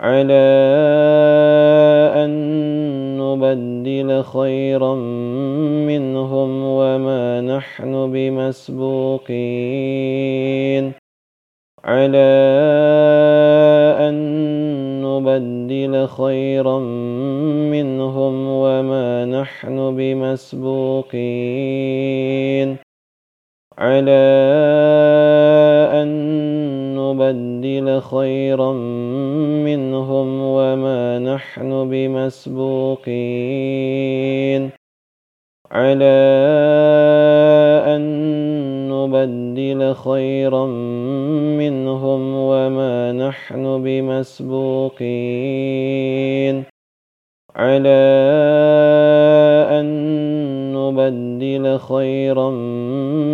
على 0.00 0.32
أن 2.14 2.30
نبدل 3.20 4.22
خيرا 4.22 4.94
منهم 5.88 6.62
وما 6.64 7.40
نحن 7.40 8.12
بمسبوقين. 8.12 9.46
على 11.84 13.45
خيرا 16.04 16.78
منهم 17.72 18.48
وما 18.48 19.24
نحن 19.24 19.96
بمسبوقين. 19.96 21.16
على 23.78 24.26
أن 25.92 26.08
نبدل 26.96 28.00
خيرا 28.00 28.72
منهم 29.64 30.40
وما 30.42 31.18
نحن 31.18 31.88
بمسبوقين. 31.90 33.16
على 35.70 37.25
نبدل 39.26 39.94
خيرا 39.94 40.66
منهم 41.58 42.34
وما 42.34 43.12
نحن 43.12 43.82
بمسبوقين 43.82 45.04
على 47.56 48.02
أن 49.70 49.86
نبدل 50.72 51.78
خيرا 51.78 52.50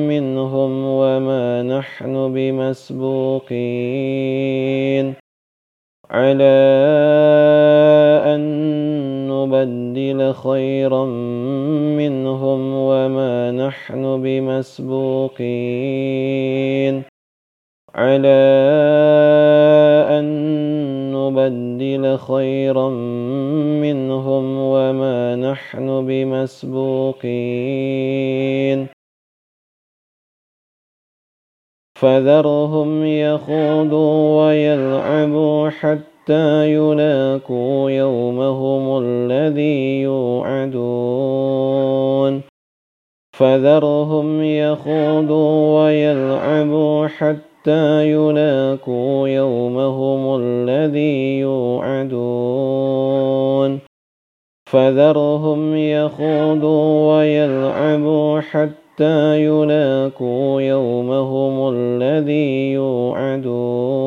منهم 0.08 0.84
وما 0.84 1.62
نحن 1.62 2.32
بمسبوقين 2.32 3.52
على 6.10 6.52
نبدل 9.62 10.34
خيرا 10.34 11.04
منهم 11.96 12.74
وما 12.74 13.50
نحن 13.50 14.22
بمسبوقين 14.22 15.42
على 17.94 18.42
أن 20.18 20.24
نبدل 21.14 22.18
خيرا 22.18 22.88
منهم 23.84 24.58
وما 24.58 25.36
نحن 25.36 26.06
بمسبوقين 26.06 27.22
فذرهم 31.98 33.04
يخوضوا 33.04 34.46
ويلعبوا 34.46 35.70
حتى 35.70 36.11
يلاقوا 36.30 37.90
يومهم 37.90 38.98
الذي 39.04 40.02
يوعدون 40.02 41.52
فذرهم 43.32 44.42
يخوضوا 44.42 45.84
ويلعبوا 45.84 47.06
حتى 47.06 48.10
يلاقوا 48.12 49.28
يومهم 49.28 50.40
الذي 50.40 51.38
يوعدون 51.38 52.92
فذرهم 54.66 55.76
يخوضوا 55.76 57.16
ويلعبوا 57.16 58.40
حتى 58.40 59.44
يلاقوا 59.44 60.60
يومهم 60.60 61.74
الذي 61.74 62.72
يوعدون 62.72 64.02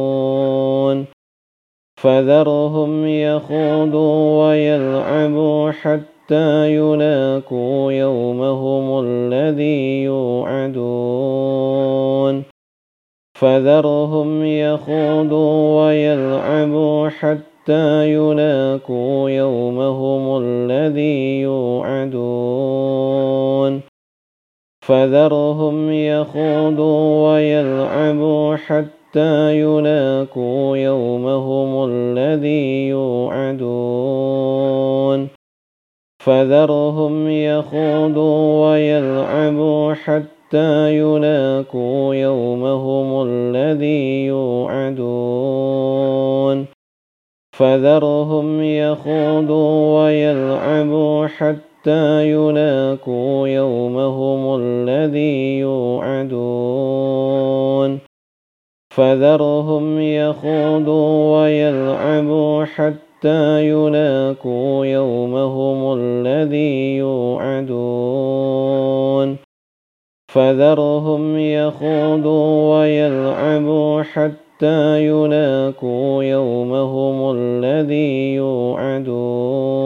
فذرهم 1.96 3.08
يخوضوا 3.08 4.48
ويلعبوا 4.48 5.72
حتى 5.72 6.76
يلاقوا 6.76 7.92
يومهم 7.92 9.06
الذي 9.06 10.04
يوعدون. 10.04 11.56
فذرهم 13.40 14.46
يخوضوا 14.46 15.86
ويلعبوا 15.86 17.10
حتى 17.10 18.14
يلاقوا 18.14 19.30
يومهم 19.30 20.44
الذي 20.44 21.42
يوعدون. 21.42 22.96
فذرهم 24.82 25.92
يخوضوا 25.92 27.34
ويلعبوا 27.34 28.56
حتى 28.56 28.95
يلاقوا 29.52 30.78
يومهم 30.78 31.90
الذي 31.92 32.88
يوعدون 32.88 34.46
فذرهم 36.24 37.30
يخوضوا 37.30 38.72
ويلعبوا 38.72 39.94
حتى 39.94 40.98
يلاقوا 40.98 42.16
يومهم 42.16 43.28
الذي 43.28 44.26
يوعدون 44.26 45.86
فذرهم 47.58 48.64
يخوضوا 48.64 50.04
ويلعبوا 50.04 51.28
حتى 51.28 52.32
يلاقوا 52.32 53.48
يومهم 53.48 54.62
الذي 54.62 55.60
يوعدون 55.60 56.86
فذرهم 58.96 60.00
يخوضوا 60.00 61.42
ويلعبوا 61.42 62.66
حتى 62.66 63.70
يلاقوا 63.70 64.86
يومهم 64.86 66.00
الذي 66.00 66.98
يوعدون. 66.98 67.76
فذرهم 70.34 71.38
يخوضوا 71.40 72.80
ويلعبوا 72.80 74.02
حتى 74.02 75.06
يلاقوا 75.08 76.24
يومهم 76.24 77.36
الذي 77.38 78.34
يوعدون. 78.36 79.86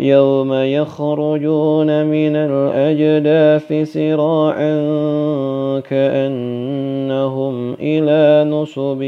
يوم 0.00 0.52
يخرجون 0.52 2.06
من 2.06 2.36
الأجداث 2.36 3.92
سراعا 3.92 4.80
كأنهم 5.80 7.74
إلى 7.74 8.50
نصب 8.50 9.02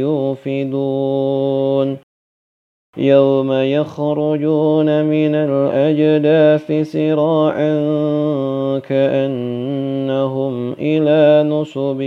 يوفدون. 0.00 1.96
يوم 2.96 3.52
يخرجون 3.52 5.04
من 5.04 5.34
الأجداث 5.34 6.72
سراعا 6.92 7.78
كأنهم 8.78 10.72
إلى 10.72 11.48
نصب 11.48 12.00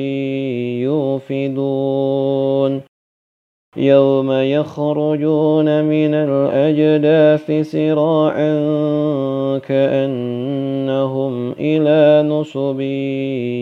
يوفدون. 1.30 2.91
يوم 3.78 4.32
يخرجون 4.32 5.84
من 5.84 6.14
الأجداث 6.14 7.72
سراعا 7.72 8.54
كأنهم 9.58 11.52
إلى 11.52 12.30
نصب 12.30 12.80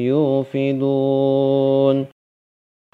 يوفدون. 0.10 2.06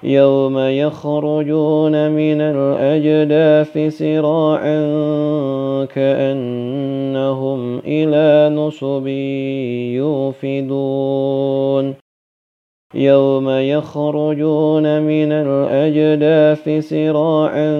يوم 0.04 0.58
يخرجون 0.58 2.10
من 2.10 2.40
الأجداث 2.40 3.98
سراعا 3.98 4.80
كأنهم 5.84 7.78
إلى 7.78 8.56
نصب 8.56 9.06
يوفدون. 9.96 12.05
يوم 12.96 13.50
يخرجون 13.50 15.02
من 15.02 15.32
الأجداث 15.32 16.88
سراعا 16.88 17.76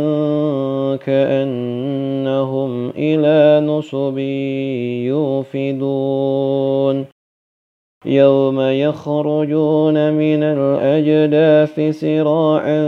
كأنهم 0.97 2.91
إلى 2.91 3.67
نصب 3.67 4.19
يوفدون. 5.09 7.07
يوم 8.07 8.61
يخرجون 8.61 10.13
من 10.13 10.43
الأجداث 10.43 11.81
سراعا 12.01 12.87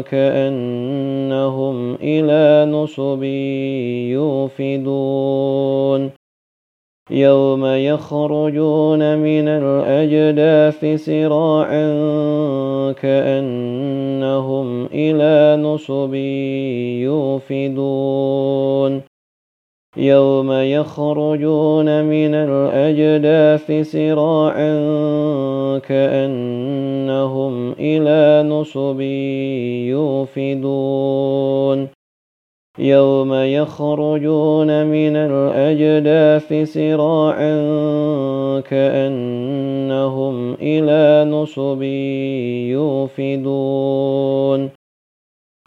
كأنهم 0.00 1.94
إلى 1.94 2.70
نصب 2.72 3.22
يوفدون. 4.58 6.19
يوم 7.10 7.66
يخرجون 7.66 9.18
من 9.18 9.48
الأجداث 9.48 11.04
سراعا 11.04 11.92
كأنهم 12.92 14.86
إلى 14.86 15.62
نصب 15.62 16.14
يوفدون. 17.74 19.02
يوم 19.96 20.52
يخرجون 20.52 22.04
من 22.04 22.34
الأجداث 22.34 23.90
سراعا 23.92 24.72
كأنهم 25.78 27.72
إلى 27.72 28.48
نصب 28.48 29.00
يوفدون. 29.90 31.88
يوم 32.78 33.34
يخرجون 33.34 34.86
من 34.86 35.16
الأجداث 35.16 36.72
سراعا 36.72 37.60
كأنهم 38.60 40.54
إلى 40.54 41.30
نصب 41.30 41.82
يوفدون. 42.72 44.70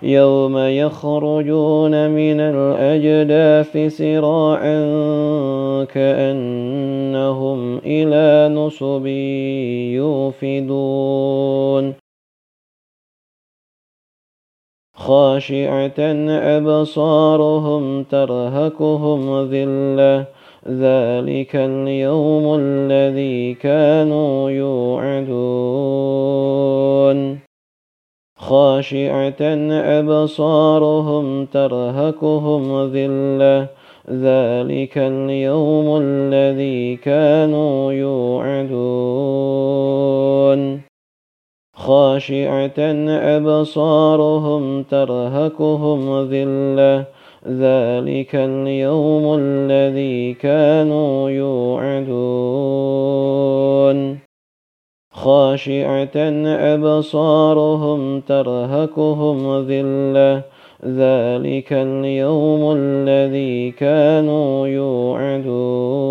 يوم 0.03 0.57
يخرجون 0.57 2.09
من 2.09 2.39
الأجداث 2.39 3.77
سراعا 3.97 4.83
كأنهم 5.83 7.77
إلى 7.77 8.55
نصب 8.55 9.05
يوفدون. 10.41 12.02
خاشعة 14.95 15.99
أبصارهم 16.29 18.03
ترهكهم 18.03 19.51
ذلة. 19.51 20.25
ذلك 20.69 21.55
اليوم 21.55 22.59
الذي 22.59 23.53
كانوا 23.53 24.49
يوعدون. 24.49 25.33
خاشعة 28.37 29.41
أبصارهم 29.71 31.45
ترهكهم 31.45 32.93
ذلة. 32.93 33.67
ذلك 34.09 34.97
اليوم 34.97 36.01
الذي 36.01 36.95
كانوا 36.95 37.93
يوعدون. 37.93 38.73
خاشعة 41.83 42.79
أبصارهم 43.37 44.83
ترهكهم 44.83 46.29
ذلة 46.31 47.05
ذلك 47.47 48.35
اليوم 48.35 49.39
الذي 49.39 50.33
كانوا 50.33 51.29
يوعدون 51.29 52.23
خاشعة 55.11 56.17
أبصارهم 56.73 58.19
ترهكهم 58.19 59.65
ذلة 59.67 60.41
ذلك 60.85 61.73
اليوم 61.73 62.73
الذي 62.77 63.71
كانوا 63.71 64.67
يوعدون 64.67 66.03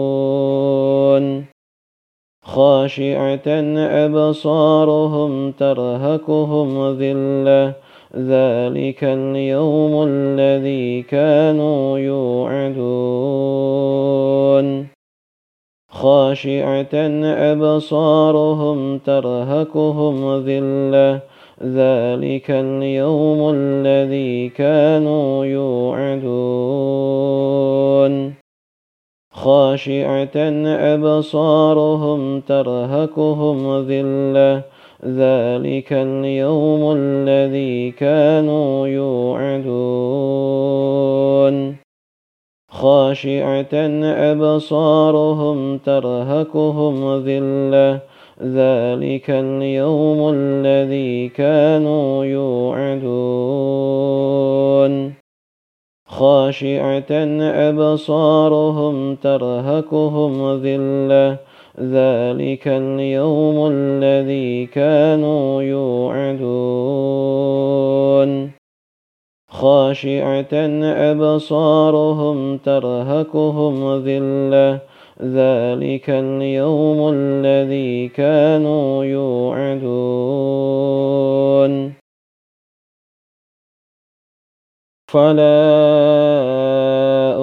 خاشعة 2.43 3.49
أبصارهم 3.76 5.53
ترهكهم 5.53 6.99
ذلة. 6.99 7.72
ذلك 8.16 9.05
اليوم 9.05 10.09
الذي 10.09 11.03
كانوا 11.03 11.99
يوعدون. 11.99 12.76
خاشعة 15.90 16.95
أبصارهم 17.24 18.99
ترهكهم 18.99 20.36
ذلة. 20.36 21.20
ذلك 21.62 22.51
اليوم 22.51 23.55
الذي 23.55 24.49
كانوا 24.49 25.45
يوعدون. 25.45 26.22
خاشعة 29.43 30.36
أبصارهم 30.95 32.40
ترهكهم 32.40 33.78
ذلة 33.88 34.62
ذلك 35.05 35.93
اليوم 35.93 36.97
الذي 36.97 37.90
كانوا 37.90 38.86
يوعدون 38.86 40.22
خاشعة 42.70 43.74
أبصارهم 44.30 45.78
ترهكهم 45.78 47.24
ذلة 47.26 48.01
ذلك 48.43 49.30
اليوم 49.30 50.34
الذي 50.34 51.28
كانوا 51.28 52.24
يوعدون 52.24 53.53
خاشعة 56.23 57.12
أبصارهم 57.68 59.14
ترهكهم 59.14 60.62
ذلة 60.62 61.37
ذلك 61.81 62.68
اليوم 62.68 63.70
الذي 63.73 64.66
كانوا 64.66 65.62
يوعدون. 65.62 66.51
خاشعة 69.49 70.55
أبصارهم 71.11 72.57
ترهكهم 72.57 74.05
ذلة 74.07 74.81
ذلك 75.23 76.11
اليوم 76.11 77.11
الذي 77.14 78.09
كانوا 78.09 79.05
يوعدون. 79.05 79.93
فلا 85.13 85.61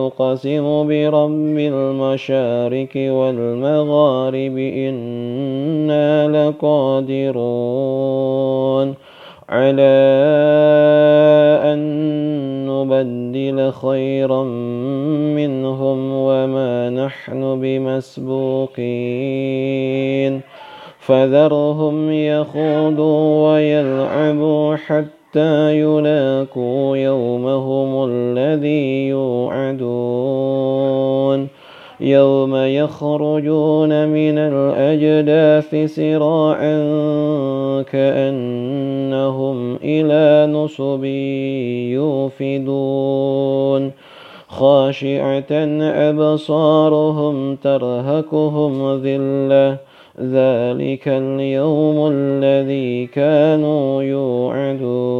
أقسم 0.08 0.88
برب 0.88 1.58
المشارك 1.58 2.96
والمغارب 2.96 4.58
إنا 4.58 6.28
لقادرون 6.28 7.28
على 9.50 10.00
أن 11.64 11.80
نبدل 12.70 13.72
خيرا 13.72 14.44
منهم 15.38 16.12
وما 16.14 16.90
نحن 16.90 17.60
بمسبوقين 17.62 18.80
فذرهم 21.00 22.12
يخوضوا 22.12 23.54
ويلعبوا 23.54 24.76
حتى 24.76 25.19
حتى 25.30 25.80
يلاقوا 25.80 26.98
يومهم 26.98 28.10
الذي 28.12 29.08
يوعدون. 29.08 29.80
يوم 32.00 32.56
يخرجون 32.56 34.08
من 34.08 34.38
الأجداث 34.38 35.96
سراعا 35.96 36.82
كأنهم 37.82 39.76
إلى 39.76 40.54
نصب 40.54 41.04
يوفدون. 41.94 43.92
خاشعة 44.48 45.52
أبصارهم 45.82 47.56
ترهكهم 47.56 49.02
ذلة 49.04 49.89
ذلك 50.22 51.08
اليوم 51.08 52.12
الذي 52.14 53.08
كانوا 53.08 54.04
يوعدون. 54.04 55.20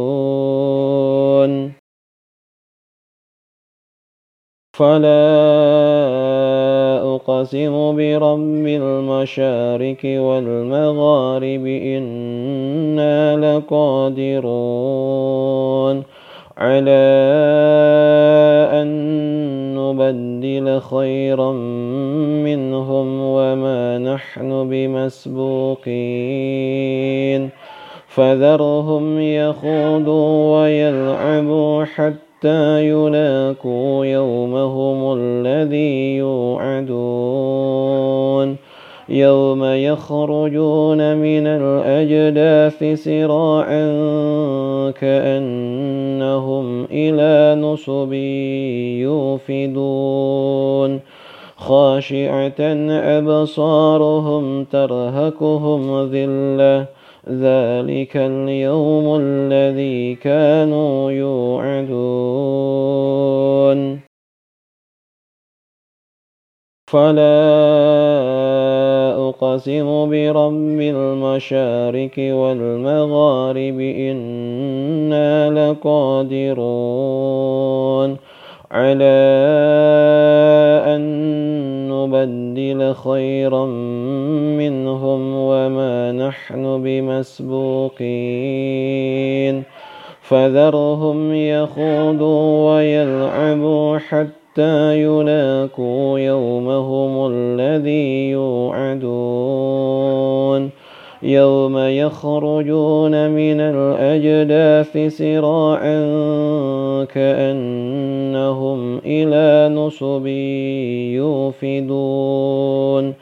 فلا 4.78 5.20
أقسم 7.14 7.96
برب 7.96 8.66
المشارك 8.66 10.04
والمغارب 10.04 11.66
إنا 11.66 13.36
لقادرون. 13.36 14.60
على 16.60 16.90
أن 18.72 18.88
نبدل 19.74 20.80
خيرا 20.80 21.52
منهم 22.42 23.20
وما 23.20 23.98
نحن 23.98 24.68
بمسبوقين. 24.68 25.90
فذرهم 28.08 29.20
يخوضوا 29.20 30.62
ويلعبوا 30.62 31.84
حتى 31.84 32.88
يلاقوا 32.88 34.06
يومهم 34.06 35.18
الذي 35.18 36.16
يوعدون. 36.16 37.70
يوم 39.10 39.64
يخرجون 39.64 41.16
من 41.16 41.46
الأجداث 41.46 43.02
سراعا 43.04 43.90
كأنهم 44.90 46.84
إلى 46.84 47.60
نصب 47.60 48.12
يوفدون. 49.02 51.00
خاشعة 51.56 52.60
أبصارهم 52.90 54.64
ترهكهم 54.64 56.10
ذلة. 56.12 56.86
ذلك 57.28 58.16
اليوم 58.16 59.18
الذي 59.20 60.14
كانوا 60.14 61.10
يوعدون. 61.10 62.50
فلا 66.90 67.38
أقسم 69.28 70.10
برب 70.10 70.80
المشارك 70.80 72.18
والمغارب 72.18 73.80
إنا 73.80 75.50
لقادرون 75.70 76.50
على 78.70 79.20
أن 80.86 81.02
نبدل 81.88 82.94
خيرا 82.94 83.66
منهم 84.58 85.34
وما 85.34 86.12
نحن 86.12 86.82
بمسبوقين 86.82 88.00
فذرهم 90.22 91.34
يخوضوا 91.34 92.74
ويلعبوا 92.74 93.98
حتى 93.98 94.39
حتى 94.50 95.02
يلاقوا 95.02 96.18
يومهم 96.18 97.32
الذي 97.32 98.30
يوعدون. 98.30 99.10
يوم 101.22 101.78
يخرجون 101.78 103.30
من 103.30 103.60
الأجداث 103.60 105.16
سراعا 105.16 106.04
كأنهم 107.04 108.98
إلى 108.98 109.74
نصب 109.74 110.26
يوفدون. 111.16 113.14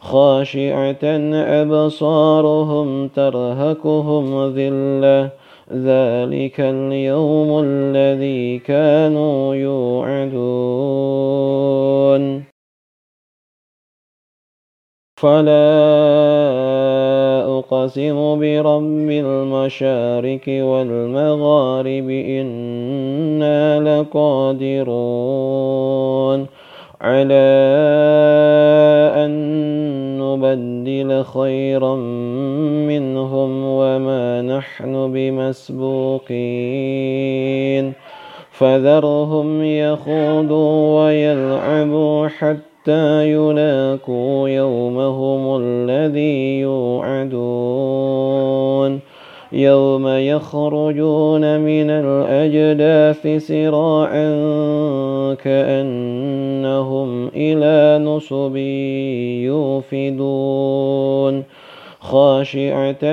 خاشعة 0.00 1.04
أبصارهم 1.34 3.08
ترهكهم 3.08 4.54
ذِلَّةٌ. 4.54 5.39
ذلك 5.72 6.60
اليوم 6.60 7.64
الذي 7.64 8.58
كانوا 8.58 9.54
يوعدون 9.54 10.90
فلا 15.20 15.70
أقسم 17.58 18.40
برب 18.40 19.10
المشارك 19.10 20.48
والمغارب 20.48 22.10
إنا 22.10 23.80
لقادرون 23.80 25.00
على 27.00 27.34
أن 29.16 29.30
نبدل 30.18 31.24
خيرا 31.24 31.94
منهم 32.86 33.64
وما 33.64 34.42
نحن 34.42 35.12
بمسبوقين. 35.12 36.32
فذرهم 38.50 39.64
يخوضوا 39.64 41.04
ويلعبوا 41.04 42.28
حتى 42.28 43.32
يلاقوا 43.32 44.48
يومهم 44.48 45.62
الذي 45.62 46.60
يوعدون. 46.60 48.10
يوم 49.52 50.08
يخرجون 50.08 51.60
من 51.60 51.90
الأجداث 51.90 53.46
سراعا 53.46 54.30
كأنهم 55.34 57.28
إلى 57.28 58.04
نصب 58.04 58.56
يوفدون 60.06 61.44
خاشعة 62.00 63.04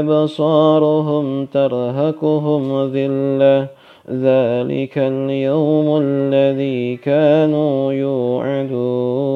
أبصارهم 0.00 1.46
ترهكهم 1.46 2.84
ذلة 2.92 3.68
ذلك 4.10 4.98
اليوم 4.98 6.02
الذي 6.02 6.96
كانوا 6.96 7.92
يوعدون 7.92 9.28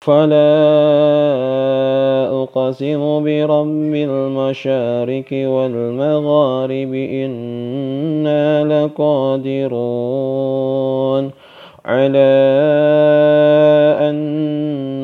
فلا 0.00 1.35
أقسم 2.56 3.24
برب 3.24 3.94
المشارك 3.94 5.32
والمغارب 5.32 6.94
إنا 6.94 8.64
لقادرون 8.64 9.64
على 11.84 12.36
أن 14.00 14.16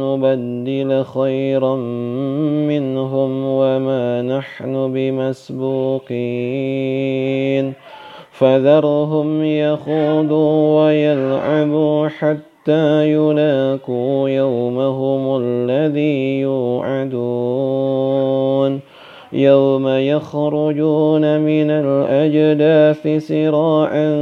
نبدل 0.00 1.05
خيرا 1.05 1.76
منهم 2.68 3.44
وما 3.44 4.22
نحن 4.22 4.92
بمسبوقين 4.92 6.12
فذرهم 8.30 9.44
يخوضوا 9.44 10.84
ويلعبوا 10.84 12.09
حتى 12.09 12.51
حتى 12.62 13.12
يلاقوا 13.12 14.28
يومهم 14.28 15.42
الذي 15.42 16.40
يوعدون. 16.40 17.12
يوم 19.32 19.88
يخرجون 19.88 21.40
من 21.40 21.70
الأجداث 21.70 23.26
سراعا 23.26 24.14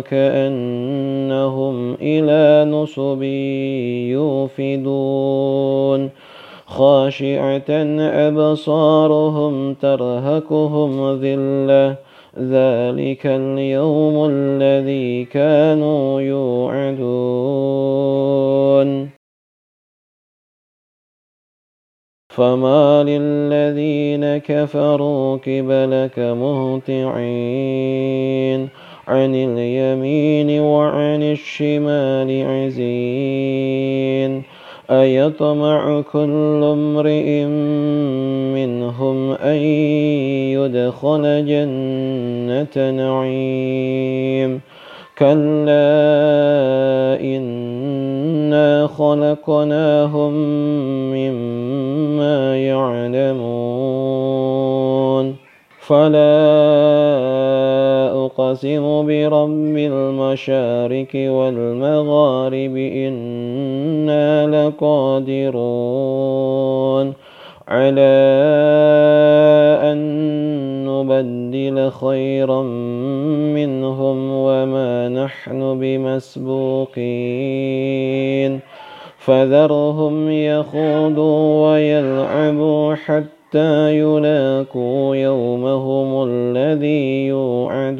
كأنهم 0.00 1.94
إلى 1.94 2.70
نصب 2.70 3.22
يوفدون. 4.12 6.10
خاشعة 6.66 7.70
أبصارهم 8.00 9.74
ترهكهم 9.74 11.20
ذِلَّةٌ 11.20 12.07
ذلك 12.38 13.26
اليوم 13.26 14.30
الذي 14.30 15.24
كانوا 15.24 16.20
يوعدون 16.20 17.58
فما 22.38 23.04
للذين 23.04 24.38
كفروا 24.38 25.36
كبلك 25.36 26.18
مهطعين 26.18 27.08
عن 29.08 29.34
اليمين 29.34 30.60
وعن 30.60 31.22
الشمال 31.22 32.46
عزين 32.46 34.42
أيطمع 34.90 36.00
كل 36.00 36.60
امرئ 36.64 37.44
منهم 38.54 39.32
أن 39.32 39.56
يدخل 40.56 41.46
جنة 41.46 42.90
نعيم. 42.90 44.60
كلا 45.18 45.90
إنا 47.20 48.86
خلقناهم 48.86 50.32
مما 51.12 52.58
يعلمون. 52.58 54.77
فلا 55.88 56.36
أقسم 58.24 59.06
برب 59.06 59.76
المشارق 59.76 61.12
والمغارب 61.14 62.76
إنا 62.76 64.46
لقادرون 64.46 65.46
على 67.68 68.18
أن 69.82 69.98
نبدل 70.88 71.90
خيرا 71.90 72.62
منهم 73.56 74.30
وما 74.32 75.08
نحن 75.08 75.78
بمسبوقين 75.80 76.98
فذرهم 79.18 80.30
يخوضوا 80.30 81.72
ويلعبوا 81.72 82.94
حتى 82.94 83.37
يلاقوا 83.54 85.16
يومهم 85.16 86.28
الذي 86.30 87.26
يوعدون. 87.26 87.98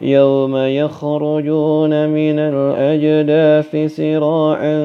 يوم 0.00 0.56
يخرجون 0.56 2.08
من 2.08 2.38
الأجداث 2.38 3.96
سراعا 3.96 4.82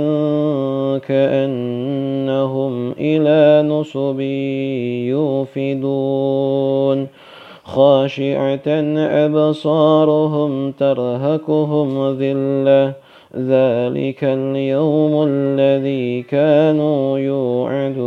كأنهم 0.98 2.92
إلى 2.92 3.68
نصب 3.70 4.20
يوفدون. 5.10 7.08
خاشعة 7.64 8.68
أبصارهم 8.98 10.72
ترهكهم 10.72 12.18
ذلة 12.20 13.05
ذلك 13.38 14.24
اليوم 14.24 15.28
الذي 15.30 16.22
كانوا 16.22 17.20
يوعدون. 17.20 18.06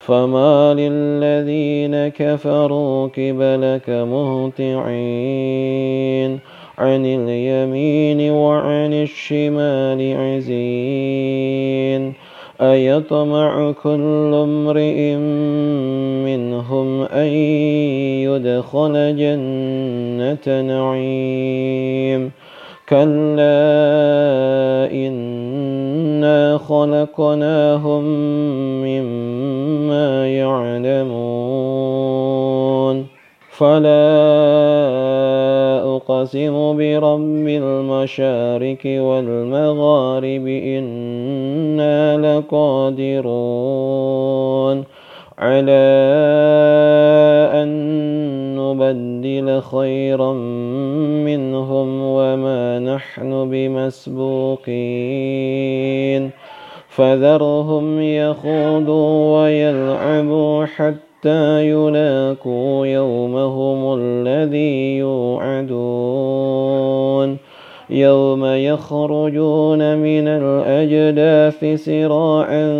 فما 0.00 0.74
للذين 0.74 2.08
كفروا 2.08 3.06
قبلك 3.06 3.90
مهطعين. 3.90 4.72
عن 6.78 7.06
اليمين 7.06 8.30
وعن 8.30 8.92
الشمال 8.92 10.16
عزين. 10.16 12.14
أيطمع 12.62 13.72
كل 13.82 14.34
امرئ 14.34 15.14
منهم 16.24 17.02
أن 17.02 17.26
يدخل 18.22 19.16
جنة 19.16 20.62
نعيم. 20.62 22.30
كلا 22.88 23.52
إنا 24.92 26.58
خلقناهم 26.58 28.04
مما 28.84 30.28
يعلمون. 30.28 31.62
فلا 33.50 34.12
أقسم 36.10 36.76
برب 36.76 37.46
المشارق 37.48 38.78
والمغارب 38.84 40.46
إنا 40.46 42.16
لقادرون 42.18 43.24
على 45.38 45.82
أن 47.62 47.68
نبدل 48.56 49.60
خيرا 49.60 50.32
منهم 51.22 52.02
وما 52.02 52.78
نحن 52.78 53.50
بمسبوقين 53.50 54.62
فذرهم 56.88 58.02
يخوضوا 58.02 59.42
ويلعبوا 59.42 60.64
حتى 60.64 61.11
يلاقوا 61.60 62.86
يومهم 62.86 63.98
الذي 64.00 64.96
يوعدون. 64.96 66.62
يوم 67.90 68.44
يخرجون 68.44 69.98
من 69.98 70.28
الأجداث 70.28 71.84
سراعا 71.84 72.72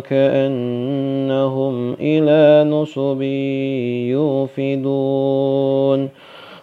كأنهم 0.00 1.96
إلى 2.00 2.70
نصب 2.70 3.22
يوفدون. 4.10 6.08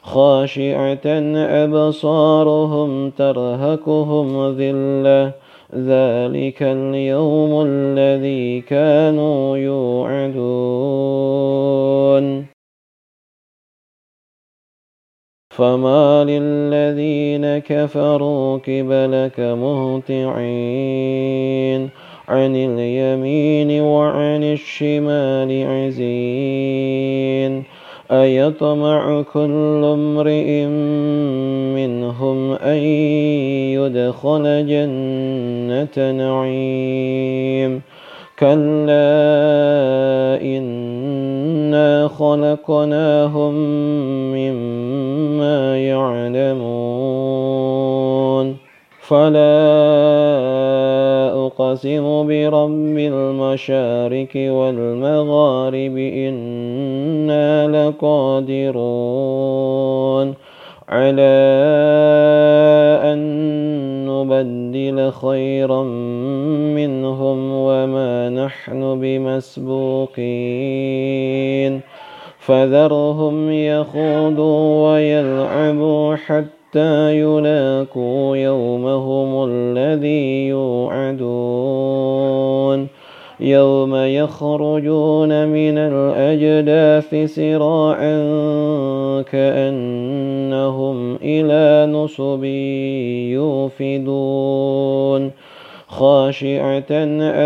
خاشعة 0.03 1.07
أبصارهم 1.35 3.09
ترهكهم 3.09 4.57
ذلة. 4.57 5.46
ذلك 5.75 6.63
اليوم 6.63 7.65
الذي 7.67 8.61
كانوا 8.61 9.57
يوعدون. 9.57 10.67
فما 15.49 16.23
للذين 16.23 17.57
كفروا 17.57 18.57
قبلك 18.57 19.39
مهطعين. 19.39 20.97
عن 22.27 22.55
اليمين 22.55 23.81
وعن 23.81 24.43
الشمال 24.43 25.67
عزين. 25.67 27.63
أيطمع 28.11 29.21
كل 29.33 29.81
امرئ 29.83 30.65
منهم 31.75 32.51
أن 32.53 32.77
يدخل 33.75 34.67
جنة 34.67 36.11
نعيم. 36.11 37.81
كلا 38.39 39.17
إنا 40.41 42.07
خلقناهم 42.07 43.53
مما 44.33 45.77
يعلمون. 45.77 47.07
فلا 49.07 49.63
أقسم 51.45 52.27
برب 52.27 52.97
المشارق 52.97 54.33
والمغارب 54.35 55.97
إنا 55.97 57.67
لقادرون 57.67 58.87
على 60.89 61.37
أن 63.03 63.19
نبدل 64.09 65.11
خيرا 65.11 65.83
منهم 66.75 67.51
وما 67.51 68.29
نحن 68.29 68.99
بمسبوقين 68.99 70.17
فذرهم 72.39 73.51
يخوضوا 73.51 74.91
ويلعبوا 74.91 76.15
حتى 76.15 76.56
يلاقوا 76.75 78.37
يومهم 78.37 79.49
الذي 79.49 80.47
يوعدون. 80.47 81.27
يوم 83.39 83.95
يخرجون 83.95 85.47
من 85.47 85.77
الأجداث 85.77 87.35
سراعا 87.35 88.17
كأنهم 89.21 91.15
إلى 91.15 91.91
نصب 91.91 92.43
يوفدون. 93.83 95.31
خاشعة 95.87 96.91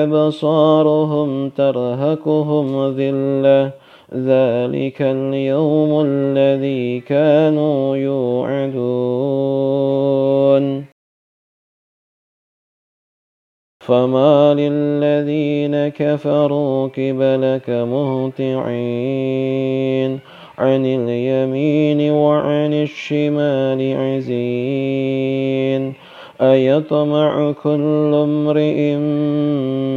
أبصارهم 0.03 1.49
ترهكهم 1.49 2.95
ذلة. 2.97 3.80
ذلك 4.13 5.01
اليوم 5.01 6.05
الذي 6.05 6.99
كانوا 6.99 7.95
يوعدون 7.95 9.31
فما 13.79 14.53
للذين 14.53 15.87
كفروا 15.87 16.87
قبلك 16.87 17.69
مهطعين 17.69 19.11
عن 20.57 20.85
اليمين 20.85 22.11
وعن 22.11 22.73
الشمال 22.73 23.97
عزين 23.97 25.93
أيطمع 26.41 27.51
كل 27.63 28.11
امرئ 28.13 28.95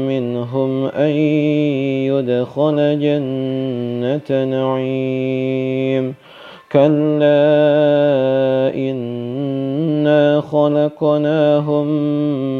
منهم 0.08 0.84
أن 0.86 1.10
يدخل 2.12 2.98
جنة 3.00 4.44
نعيم. 4.44 6.14
كلا 6.72 7.34
إنا 8.74 10.40
خلقناهم 10.40 11.86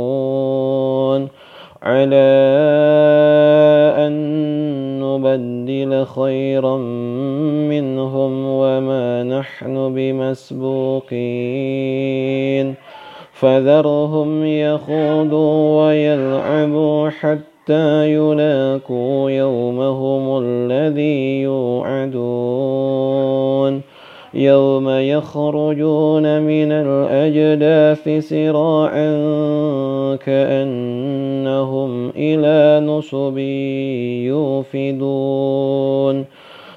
على 1.84 2.26
أن 3.98 4.14
نبدل 5.00 6.06
خيرا 6.06 6.78
منهم 7.68 8.46
وما 8.46 9.24
نحن 9.24 9.94
بمسبوقين 9.96 11.16
فذرهم 13.34 14.46
يخوضوا 14.46 15.86
ويلعبوا 15.86 17.10
حتى 17.10 17.55
يلاقوا 18.06 19.32
يومهم 19.32 20.44
الذي 20.44 21.42
يوعدون. 21.42 23.06
يوم 24.34 24.90
يخرجون 24.90 26.42
من 26.42 26.72
الأجداث 26.72 28.28
سراعا 28.30 29.16
كأنهم 30.16 32.10
إلى 32.10 32.86
نصب 32.86 33.38
يوفدون. 34.28 36.26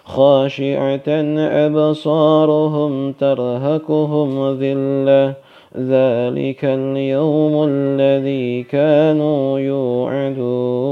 خاشعة 0.05 1.09
أبصارهم 1.39 3.13
ترهكهم 3.13 4.59
ذلة 4.61 5.48
ذلك 5.79 6.65
اليوم 6.65 7.65
الذي 7.69 8.63
كانوا 8.63 9.59
يوعدون 9.59 10.89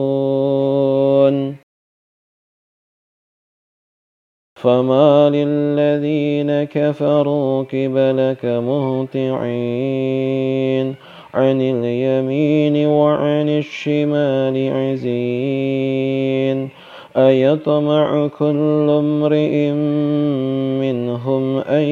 فما 4.57 5.31
للذين 5.31 6.65
كفروا 6.65 7.63
قبلك 7.63 8.45
مهطعين 8.45 9.87
عن 11.35 11.61
اليمين 11.61 12.87
وعن 12.87 13.49
الشمال 13.49 14.73
عزين 14.73 16.69
أيطمع 17.17 18.29
كل 18.39 18.87
امرئ 18.91 19.71
منهم 20.81 21.59
أن 21.59 21.83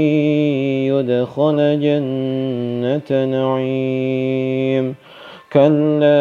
يدخل 0.93 1.81
جنة 1.81 3.25
نعيم. 3.25 4.95
كلا 5.53 6.15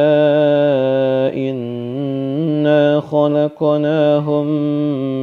إنا 1.36 2.99
خلقناهم 2.99 4.47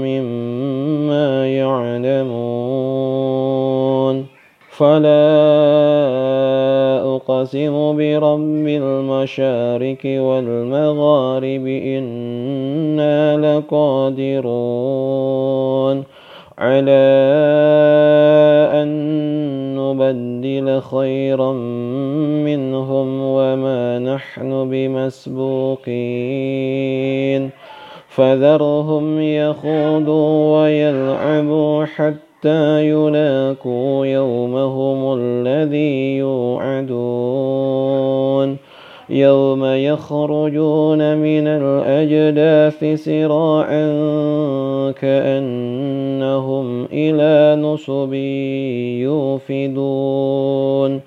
مما 0.04 1.46
يعلمون. 1.46 2.80
فلا 4.70 6.19
أقسم 7.20 7.96
برب 7.96 8.66
المشارك 8.68 10.04
والمغارب 10.04 11.66
إنا 11.66 13.36
لقادرون 13.36 14.70
على 16.58 17.10
أن 18.72 18.88
نبدل 19.76 20.80
خيرا 20.80 21.52
منهم 22.44 23.20
وما 23.22 23.98
نحن 23.98 24.70
بمسبوقين 24.70 25.90
فذرهم 28.08 29.20
يخوضوا 29.20 30.62
ويلعبوا 30.62 31.84
حتى 31.84 32.29
يلاقوا 32.80 34.06
يومهم 34.06 35.18
الذي 35.18 36.16
يوعدون 36.16 37.50
يوم 39.10 39.64
يخرجون 39.64 41.16
من 41.18 41.46
الأجداث 41.46 43.00
سراعا 43.04 43.86
كأنهم 44.90 46.84
إلى 46.84 47.62
نصب 47.62 48.14
يوفدون 49.58 51.00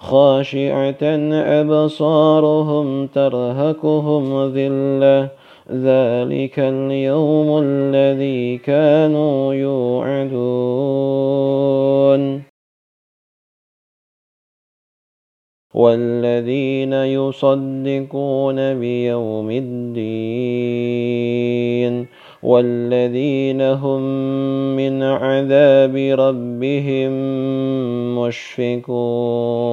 خاشعة 0.00 1.04
أبصارهم 1.60 3.06
ترهكهم 3.06 4.52
ذلة 4.54 5.41
ذلك 5.72 6.58
اليوم 6.58 7.62
الذي 7.64 8.58
كانوا 8.58 9.54
يوعدون 9.54 10.82
والذين 15.74 16.92
يصدقون 16.92 18.74
بيوم 18.74 19.50
الدين 19.50 20.92
والذين 22.42 23.60
هم 23.62 24.02
من 24.76 25.02
عذاب 25.02 25.96
ربهم 25.96 27.12
مشفقون 28.18 29.72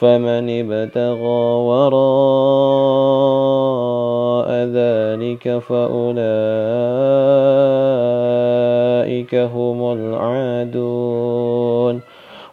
فمن 0.00 0.46
ابتغى 0.50 1.42
وراء 1.68 1.98
ذلك 4.50 5.58
فأولئك 5.58 6.18
هم 9.34 9.92
العادون 9.92 11.28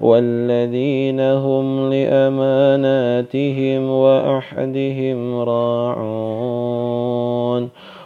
والذين 0.02 1.20
هم 1.20 1.89
لأماناتهم 1.93 3.89
وأحدهم 3.89 5.39
راعون 5.39 6.76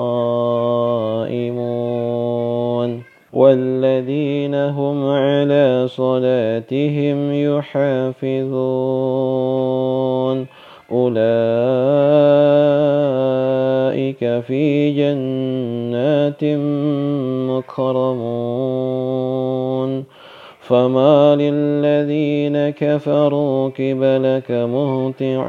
والذين 3.34 4.56
هم 4.56 5.10
على 5.10 5.86
صلاتهم 5.88 7.34
يحافظون 7.34 8.54
أولئك 10.92 11.24
في 14.48 14.92
جنات 14.92 16.44
مكرمون 17.50 18.54
فما 20.64 21.36
للذين 21.36 22.70
كفروا 22.70 23.70
قبلك 23.70 24.52
مهطعين 24.52 25.44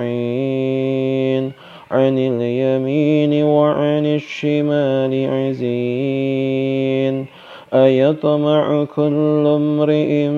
عن 1.91 2.19
اليمين 2.19 3.45
وعن 3.45 4.07
الشمال 4.07 5.31
عزين 5.31 7.27
أيطمع 7.75 8.85
كل 8.85 9.45
امرئ 9.47 10.29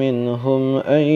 منهم 0.00 0.76
أن 0.76 1.06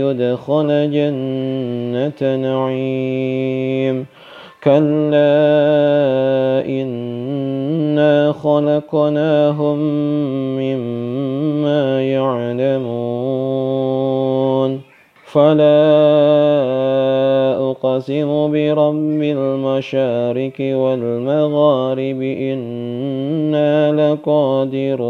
يدخل 0.00 0.90
جنة 0.90 2.36
نعيم 2.36 4.06
كلا 4.66 6.66
إنا 6.66 8.32
خلقناهم 8.32 9.78
مما 10.58 12.02
يعلمون 12.02 12.86
فلا 15.24 15.86
أقسم 17.70 18.52
برب 18.52 19.22
المشارك 19.22 20.60
والمغارب 20.60 22.22
إنا 22.22 23.92
لقادرون 23.92 25.06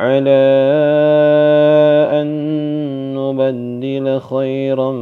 على 0.00 0.30
أن 2.12 2.28
نبدل 3.14 4.20
خيرا 4.20 4.92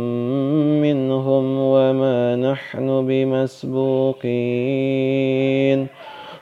منهم 0.83 1.59
وما 1.59 2.37
نحن 2.37 3.07
بمسبوقين. 3.07 4.19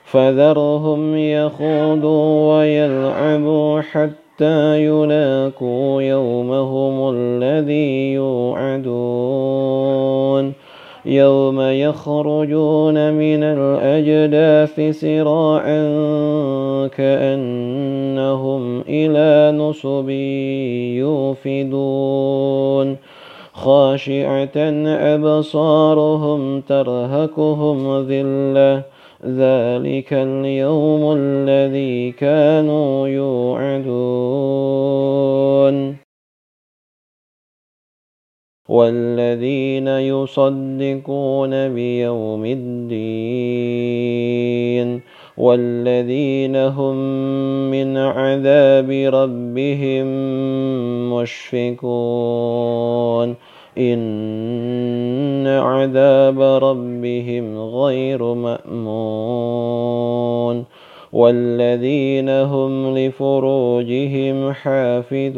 فذرهم 0.03 1.17
يخوضوا 1.17 2.57
ويلعبوا 2.57 3.81
حتى 3.81 4.85
يلاقوا 4.85 6.01
يومهم 6.01 7.15
الذي 7.15 8.13
يوعدون. 8.13 9.67
يوم 11.07 11.61
يخرجون 11.61 13.13
من 13.13 13.43
الأجداث 13.43 14.99
سراعا 14.99 15.87
كأنهم 16.87 18.81
إلى 18.81 19.57
نصب 19.57 20.09
يوفدون. 20.99 22.97
خاشعة 23.53 24.57
أبصارهم 24.87 26.61
ترهكهم 26.61 28.07
ذلة. 28.07 28.83
ذلك 29.25 30.13
اليوم 30.13 31.15
الذي 31.17 32.11
كانوا 32.11 33.07
يوعدون. 33.07 34.47
والذين 38.69 39.87
يصدقون 39.87 41.73
بيوم 41.73 42.45
الدين 42.45 43.97
والذين 45.37 46.55
هم 46.55 46.95
من 47.71 47.97
عذاب 47.97 48.91
ربهم 48.91 50.05
مشفقون. 51.13 52.37
إن 53.77 55.47
عذاب 55.47 56.41
ربهم 56.41 57.59
غير 57.59 58.33
مأمون. 58.33 59.77
والذين 61.13 62.29
هم 62.29 62.97
لفروجهم 62.97 64.53
حافظون. 64.53 65.37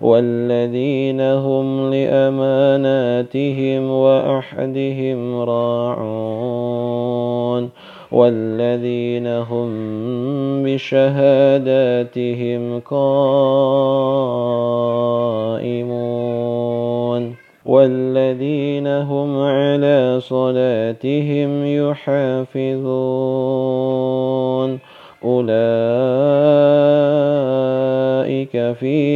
والذين 0.00 1.20
هم 1.20 1.90
لأماناتهم 1.90 3.90
وأحدهم 3.90 5.40
راعون 5.40 6.86
والذين 8.12 9.26
هم 9.26 9.68
بشهاداتهم 10.62 11.20
قائمون 12.80 14.16
والذين 17.66 18.86
هم 18.86 19.38
على 19.38 20.18
صلاتهم 20.20 21.66
يحافظون 21.66 22.76
أولئك 25.24 25.56
في 28.80 29.15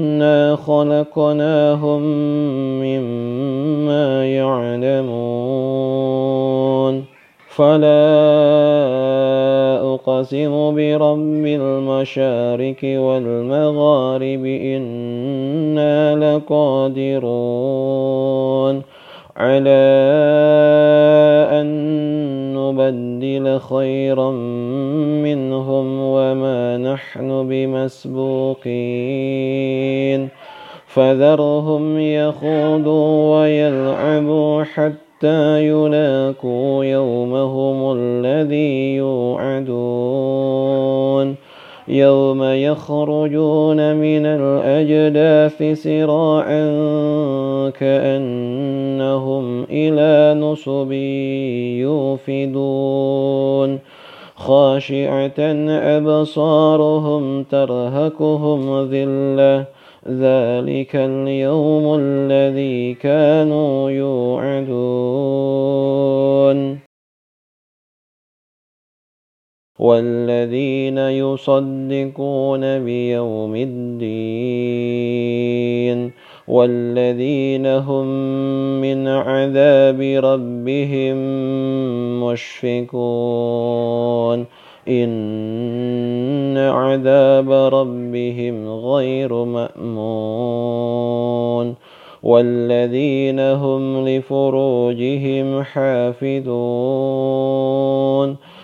إنا 0.00 0.56
خلقناهم 0.56 2.02
مما 2.80 4.26
يعلمون. 4.26 5.04
فلا 7.48 8.00
أقسم 9.94 10.74
برب 10.74 11.46
المشارك 11.46 12.84
والمغارب 12.84 14.46
إنا 14.46 16.16
لقادرون. 16.16 17.30
على 19.36 19.70
أن 21.52 22.39
نبدل 22.60 23.58
خيرا 23.58 24.30
منهم 25.22 26.00
وما 26.00 26.76
نحن 26.76 27.48
بمسبوقين. 27.48 28.70
فذرهم 30.86 32.00
يخوضوا 32.00 33.40
ويلعبوا 33.40 34.62
حتى 34.62 35.68
يلاقوا 35.68 36.84
يومهم 36.84 37.96
الذي 37.98 38.94
يوعدون. 38.94 40.30
يوم 41.88 42.42
يخرجون 42.42 43.96
من 43.96 44.26
الأجداث 44.26 45.82
سراعا 45.82 46.70
كأنهم 47.70 49.62
إلى 49.64 50.40
نصب 50.40 50.92
يوفدون. 52.52 53.78
خاشعة 54.36 55.40
أبصارهم 55.68 57.42
ترهكهم 57.42 58.90
ذلة. 58.90 59.64
ذلك 60.08 60.96
اليوم 60.96 61.98
الذي 62.00 62.94
كانوا 62.94 63.90
يوعدون. 63.90 64.80
والذين 69.80 70.98
يصدقون 70.98 72.84
بيوم 72.84 73.56
الدين 73.56 74.00
والذين 76.48 77.66
هم 77.66 78.06
من 78.80 79.08
عذاب 79.08 80.00
ربهم 80.00 81.16
مشفقون. 82.24 83.40
إن 84.88 86.58
عذاب 86.58 87.52
ربهم 87.52 88.68
غير 88.68 89.44
مأمون. 89.44 90.90
والذين 92.22 93.40
هم 93.40 94.08
لفروجهم 94.08 95.62
حافظون. 95.62 96.50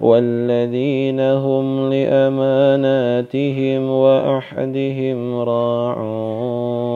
والذين 0.00 1.20
هم 1.20 1.90
لأماناتهم 1.92 3.90
وأحدهم 3.90 5.34
راعون 5.40 6.88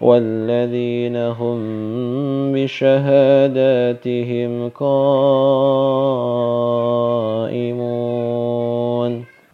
والذين 0.00 1.16
هم 1.16 1.58
بشهاداتهم 2.52 3.88
قائمون 4.68 4.98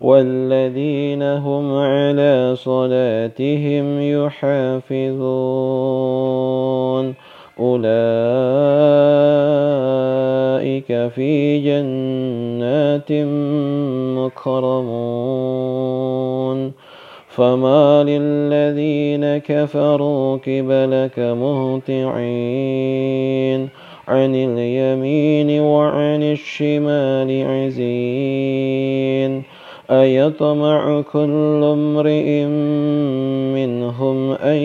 والذين 0.01 1.23
هم 1.23 1.79
على 1.79 2.53
صلاتهم 2.57 4.01
يحافظون 4.01 5.15
أولئك 7.61 9.14
في 10.87 11.59
جنات 11.59 13.13
مكرمون. 14.19 16.73
فما 17.29 18.05
للذين 18.05 19.39
كفروا 19.39 20.37
قبلك 20.37 21.19
مهطعين. 21.19 21.95
عن 24.09 24.35
اليمين 24.35 25.61
وعن 25.61 26.23
الشمال 26.23 27.47
عزين. 27.47 29.43
أيطمع 29.91 31.03
كل 31.13 31.61
امرئ 31.65 32.45
منهم 33.55 34.33
أن 34.33 34.57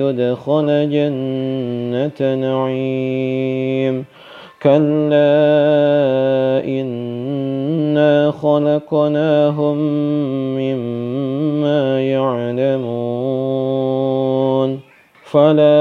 يدخل 0.00 0.90
جنة 0.90 2.34
نعيم. 2.34 4.04
كلا 4.62 5.38
إنا 6.64 8.30
خلقناهم 8.30 9.76
مما 10.58 12.00
يعلمون 12.10 13.48
فلا 15.24 15.78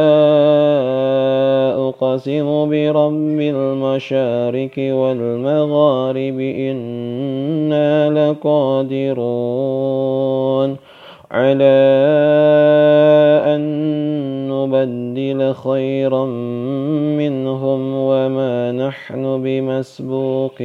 أقسم 1.90 2.70
برب 2.70 3.40
المشارك 3.40 4.78
والمغارب 4.78 6.40
إنا 6.40 8.10
لقادرون 8.10 9.78
على 11.38 11.78
أن 13.46 13.62
نبدل 14.50 15.54
خيرا 15.54 16.26
منهم 17.22 17.94
وما 17.94 18.72
نحن 18.72 19.44
بمسبوقين. 19.44 20.56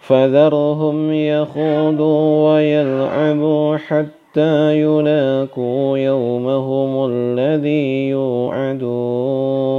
فذرهم 0.00 1.12
يخوضوا 1.12 2.54
ويلعبوا 2.54 3.76
حتى 3.76 4.80
يلاقوا 4.80 5.98
يومهم 5.98 7.10
الذي 7.12 8.08
يوعدون. 8.08 9.76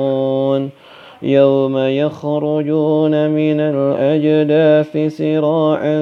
يوم 1.22 1.78
يخرجون 1.78 3.30
من 3.30 3.60
الأجداث 3.60 5.18
سراعا 5.18 6.00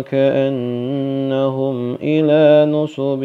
كأنهم 0.00 1.94
إلى 1.94 2.72
نصب 2.72 3.22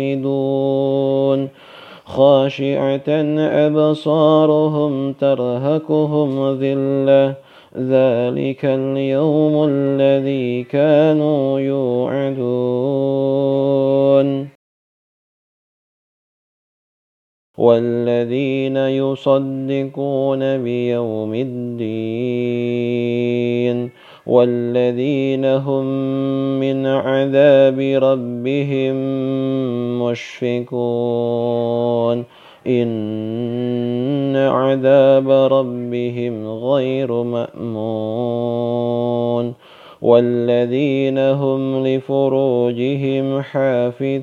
يوفدون. 0.00 1.48
خاشعة 2.04 3.08
أبصارهم 3.38 5.12
ترهكهم 5.12 6.58
ذلة. 6.60 7.34
ذلك 7.78 8.64
اليوم 8.64 9.68
الذي 9.68 10.62
كانوا 10.62 11.60
يوعدون. 11.60 14.51
والذين 17.62 18.76
يصدقون 18.76 20.62
بيوم 20.62 21.34
الدين 21.34 21.82
والذين 24.26 25.44
هم 25.44 25.84
من 26.60 26.86
عذاب 26.86 27.80
ربهم 28.02 28.94
مشفقون. 30.02 32.24
إن 32.66 34.36
عذاب 34.36 35.30
ربهم 35.30 36.48
غير 36.48 37.22
مأمون. 37.22 38.72
والذين 40.02 41.18
هم 41.18 41.86
لفروجهم 41.86 43.42
حافظون. 43.42 44.22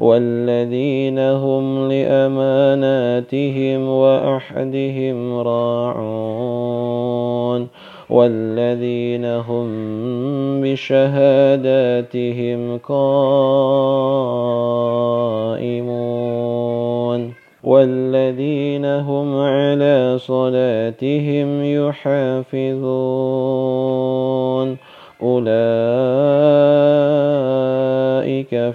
والذين 0.00 1.18
هم 1.18 1.88
لأماناتهم 1.92 3.88
وأحدهم 3.88 5.38
راعون 5.38 6.80
والذين 8.10 9.24
هم 9.24 9.66
بشهاداتهم 10.60 11.98
قائمون 12.78 13.10
والذين 17.64 18.84
هم 18.84 19.36
على 19.36 20.16
صلاتهم 20.18 21.64
يحافظون 21.64 22.90
أولئك 25.22 25.50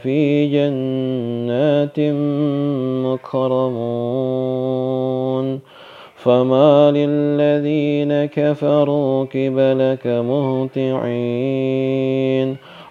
في 0.04 0.48
جنات 0.48 2.00
مكرمون. 3.06 4.16
فما 6.16 6.92
للذين 6.92 8.26
كفروا 8.26 9.26
قبلك 9.26 10.08
مهطعين. 10.08 10.96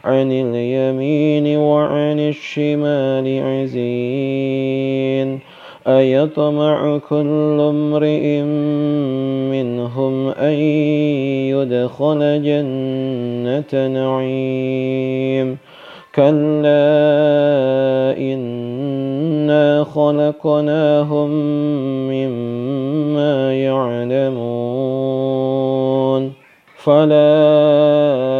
عن 0.05 0.33
اليمين 0.33 1.59
وعن 1.59 2.21
الشمال 2.21 3.43
عزين. 3.43 5.41
أيطمع 5.87 6.99
كل 6.99 7.57
امرئ 7.61 8.41
منهم 9.51 10.29
أن 10.29 10.53
يدخل 11.53 12.43
جنة 12.43 13.89
نعيم. 13.89 15.59
كلا 16.15 16.85
إنا 18.19 19.85
خلقناهم 19.85 21.31
مما 22.09 23.55
يعلمون. 23.55 24.85
فلا 26.77 28.34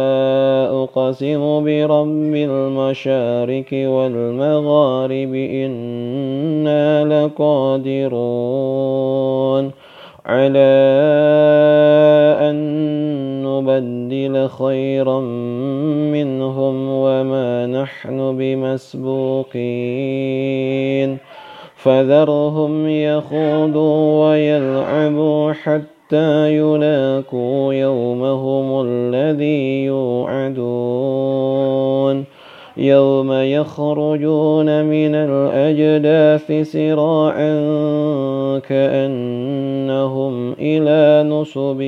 أقسم 0.85 1.63
برب 1.63 2.33
المشارك 2.35 3.69
والمغارب 3.73 5.33
إنا 5.35 7.03
لقادرون 7.13 8.45
على 10.25 10.75
أن 12.49 12.55
نبدل 13.43 14.49
خيرا 14.49 15.19
منهم 16.15 16.89
وما 16.89 17.65
نحن 17.67 18.37
بمسبوقين 18.37 19.55
فذرهم 21.75 22.89
يخوضوا 22.89 24.29
ويلعبوا 24.29 25.53
حتى 25.53 25.94
يلاقوا 26.13 27.73
يومهم 27.73 28.87
الذي 28.87 29.85
يوعدون. 29.85 30.65
يوم 32.77 33.33
يخرجون 33.33 34.85
من 34.85 35.15
الأجداث 35.15 36.71
سراعا 36.71 37.59
كأنهم 38.59 40.53
إلى 40.53 41.29
نصب 41.29 41.81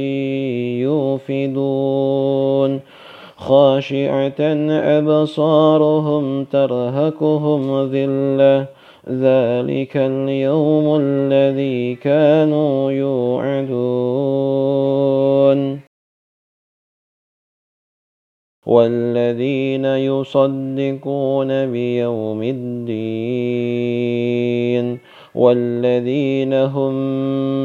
يوفدون. 0.84 2.80
خاشعة 3.38 4.42
أبصارهم 4.70 6.44
ترهكهم 6.44 7.90
ذلة 7.92 8.77
ذلك 9.08 9.98
اليوم 9.98 11.00
الذي 11.02 11.96
كانوا 11.96 12.92
يوعدون. 12.92 14.28
والذين 18.68 19.86
يصدقون 19.86 21.72
بيوم 21.72 22.44
الدين 22.44 23.78
والذين 25.36 26.54
هم 26.54 26.94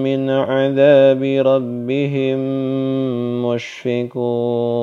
من 0.03 0.31
عذاب 0.31 1.23
ربهم 1.23 2.39
مشفقون. 3.47 4.83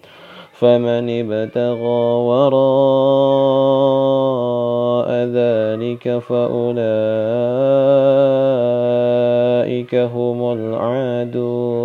فمن 0.61 1.09
ابتغى 1.09 2.03
وراء 2.29 2.61
ذلك 5.33 6.05
فأولئك 6.19 6.81
هم 9.95 10.53
العادون 10.53 11.81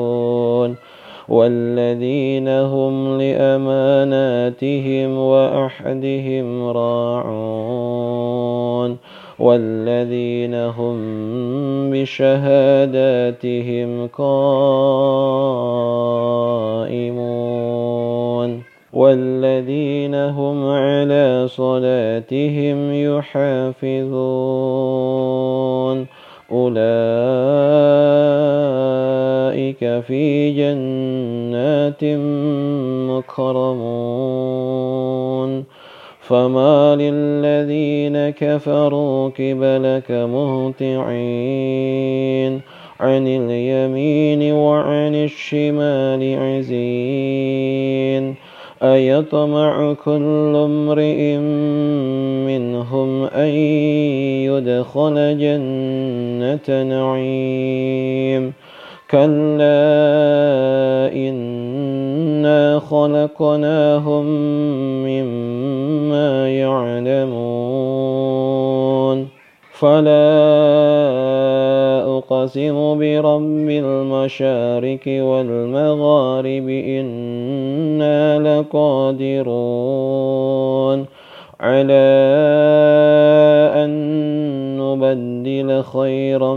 والذين 1.28 2.48
هم 2.48 3.19
لأماناتهم 3.19 5.19
وأحدهم 5.19 6.69
راعون 6.69 8.16
والذين 9.39 10.55
هم 10.55 10.97
بشهاداتهم 11.90 14.07
قائمون 14.07 14.66
والذين 18.97 20.14
هم 20.14 20.70
على 20.70 21.48
صلاتهم 21.48 22.94
يحافظون. 22.94 24.06
أولئك 26.52 26.81
في 30.01 30.52
جنات 30.52 32.05
مكرمون. 33.10 35.64
فما 36.20 36.97
للذين 36.97 38.31
كفروا 38.31 39.28
قبلك 39.28 40.10
مهطعين. 40.10 40.86
عن 43.01 43.27
اليمين 43.27 44.52
وعن 44.52 45.14
الشمال 45.14 46.39
عزين. 46.39 48.45
أيطمع 48.82 49.94
كل 50.05 50.53
امرئ 50.57 51.36
منهم 52.47 53.24
أن 53.24 53.48
يدخل 54.44 55.39
جنة 55.39 56.82
نعيم. 56.82 58.53
كلا 59.11 59.77
إنا 61.15 62.78
خلقناهم 62.78 64.27
مما 65.07 66.48
يعلمون. 66.59 67.77
فلا 69.78 70.16
أقسم 72.19 72.98
برب 72.98 73.69
المشارق 73.70 75.05
والمغارب 75.07 76.69
إنا 76.69 78.39
لقادرون 78.39 79.47
على 81.61 82.07
أن 83.85 83.90
نبدل 84.81 85.82
خيرا 85.82 86.55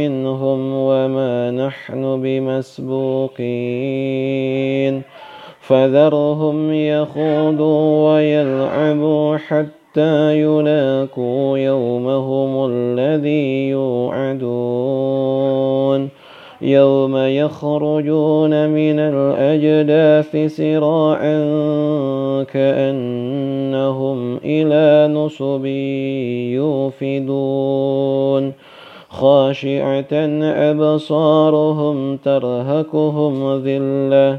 منهم 0.00 0.72
وما 0.74 1.50
نحن 1.50 2.22
بمسبوقين 2.22 3.36
فذرهم 5.60 6.72
يخوضوا 6.72 8.14
ويلعبوا 8.14 9.36
حتى 9.36 9.75
يلاقوا 10.32 11.58
يومهم 11.58 12.70
الذي 12.72 13.68
يوعدون 13.68 15.26
يوم 16.62 17.16
يخرجون 17.16 18.68
من 18.68 18.98
الأجداث 18.98 20.56
سراعا 20.56 21.38
كأنهم 22.42 24.36
إلى 24.36 25.14
نصب 25.14 25.66
يوفدون 27.06 28.52
خاشعة 29.08 30.12
أبصارهم 30.70 32.16
ترهكهم 32.16 33.62
ذلة 33.64 34.38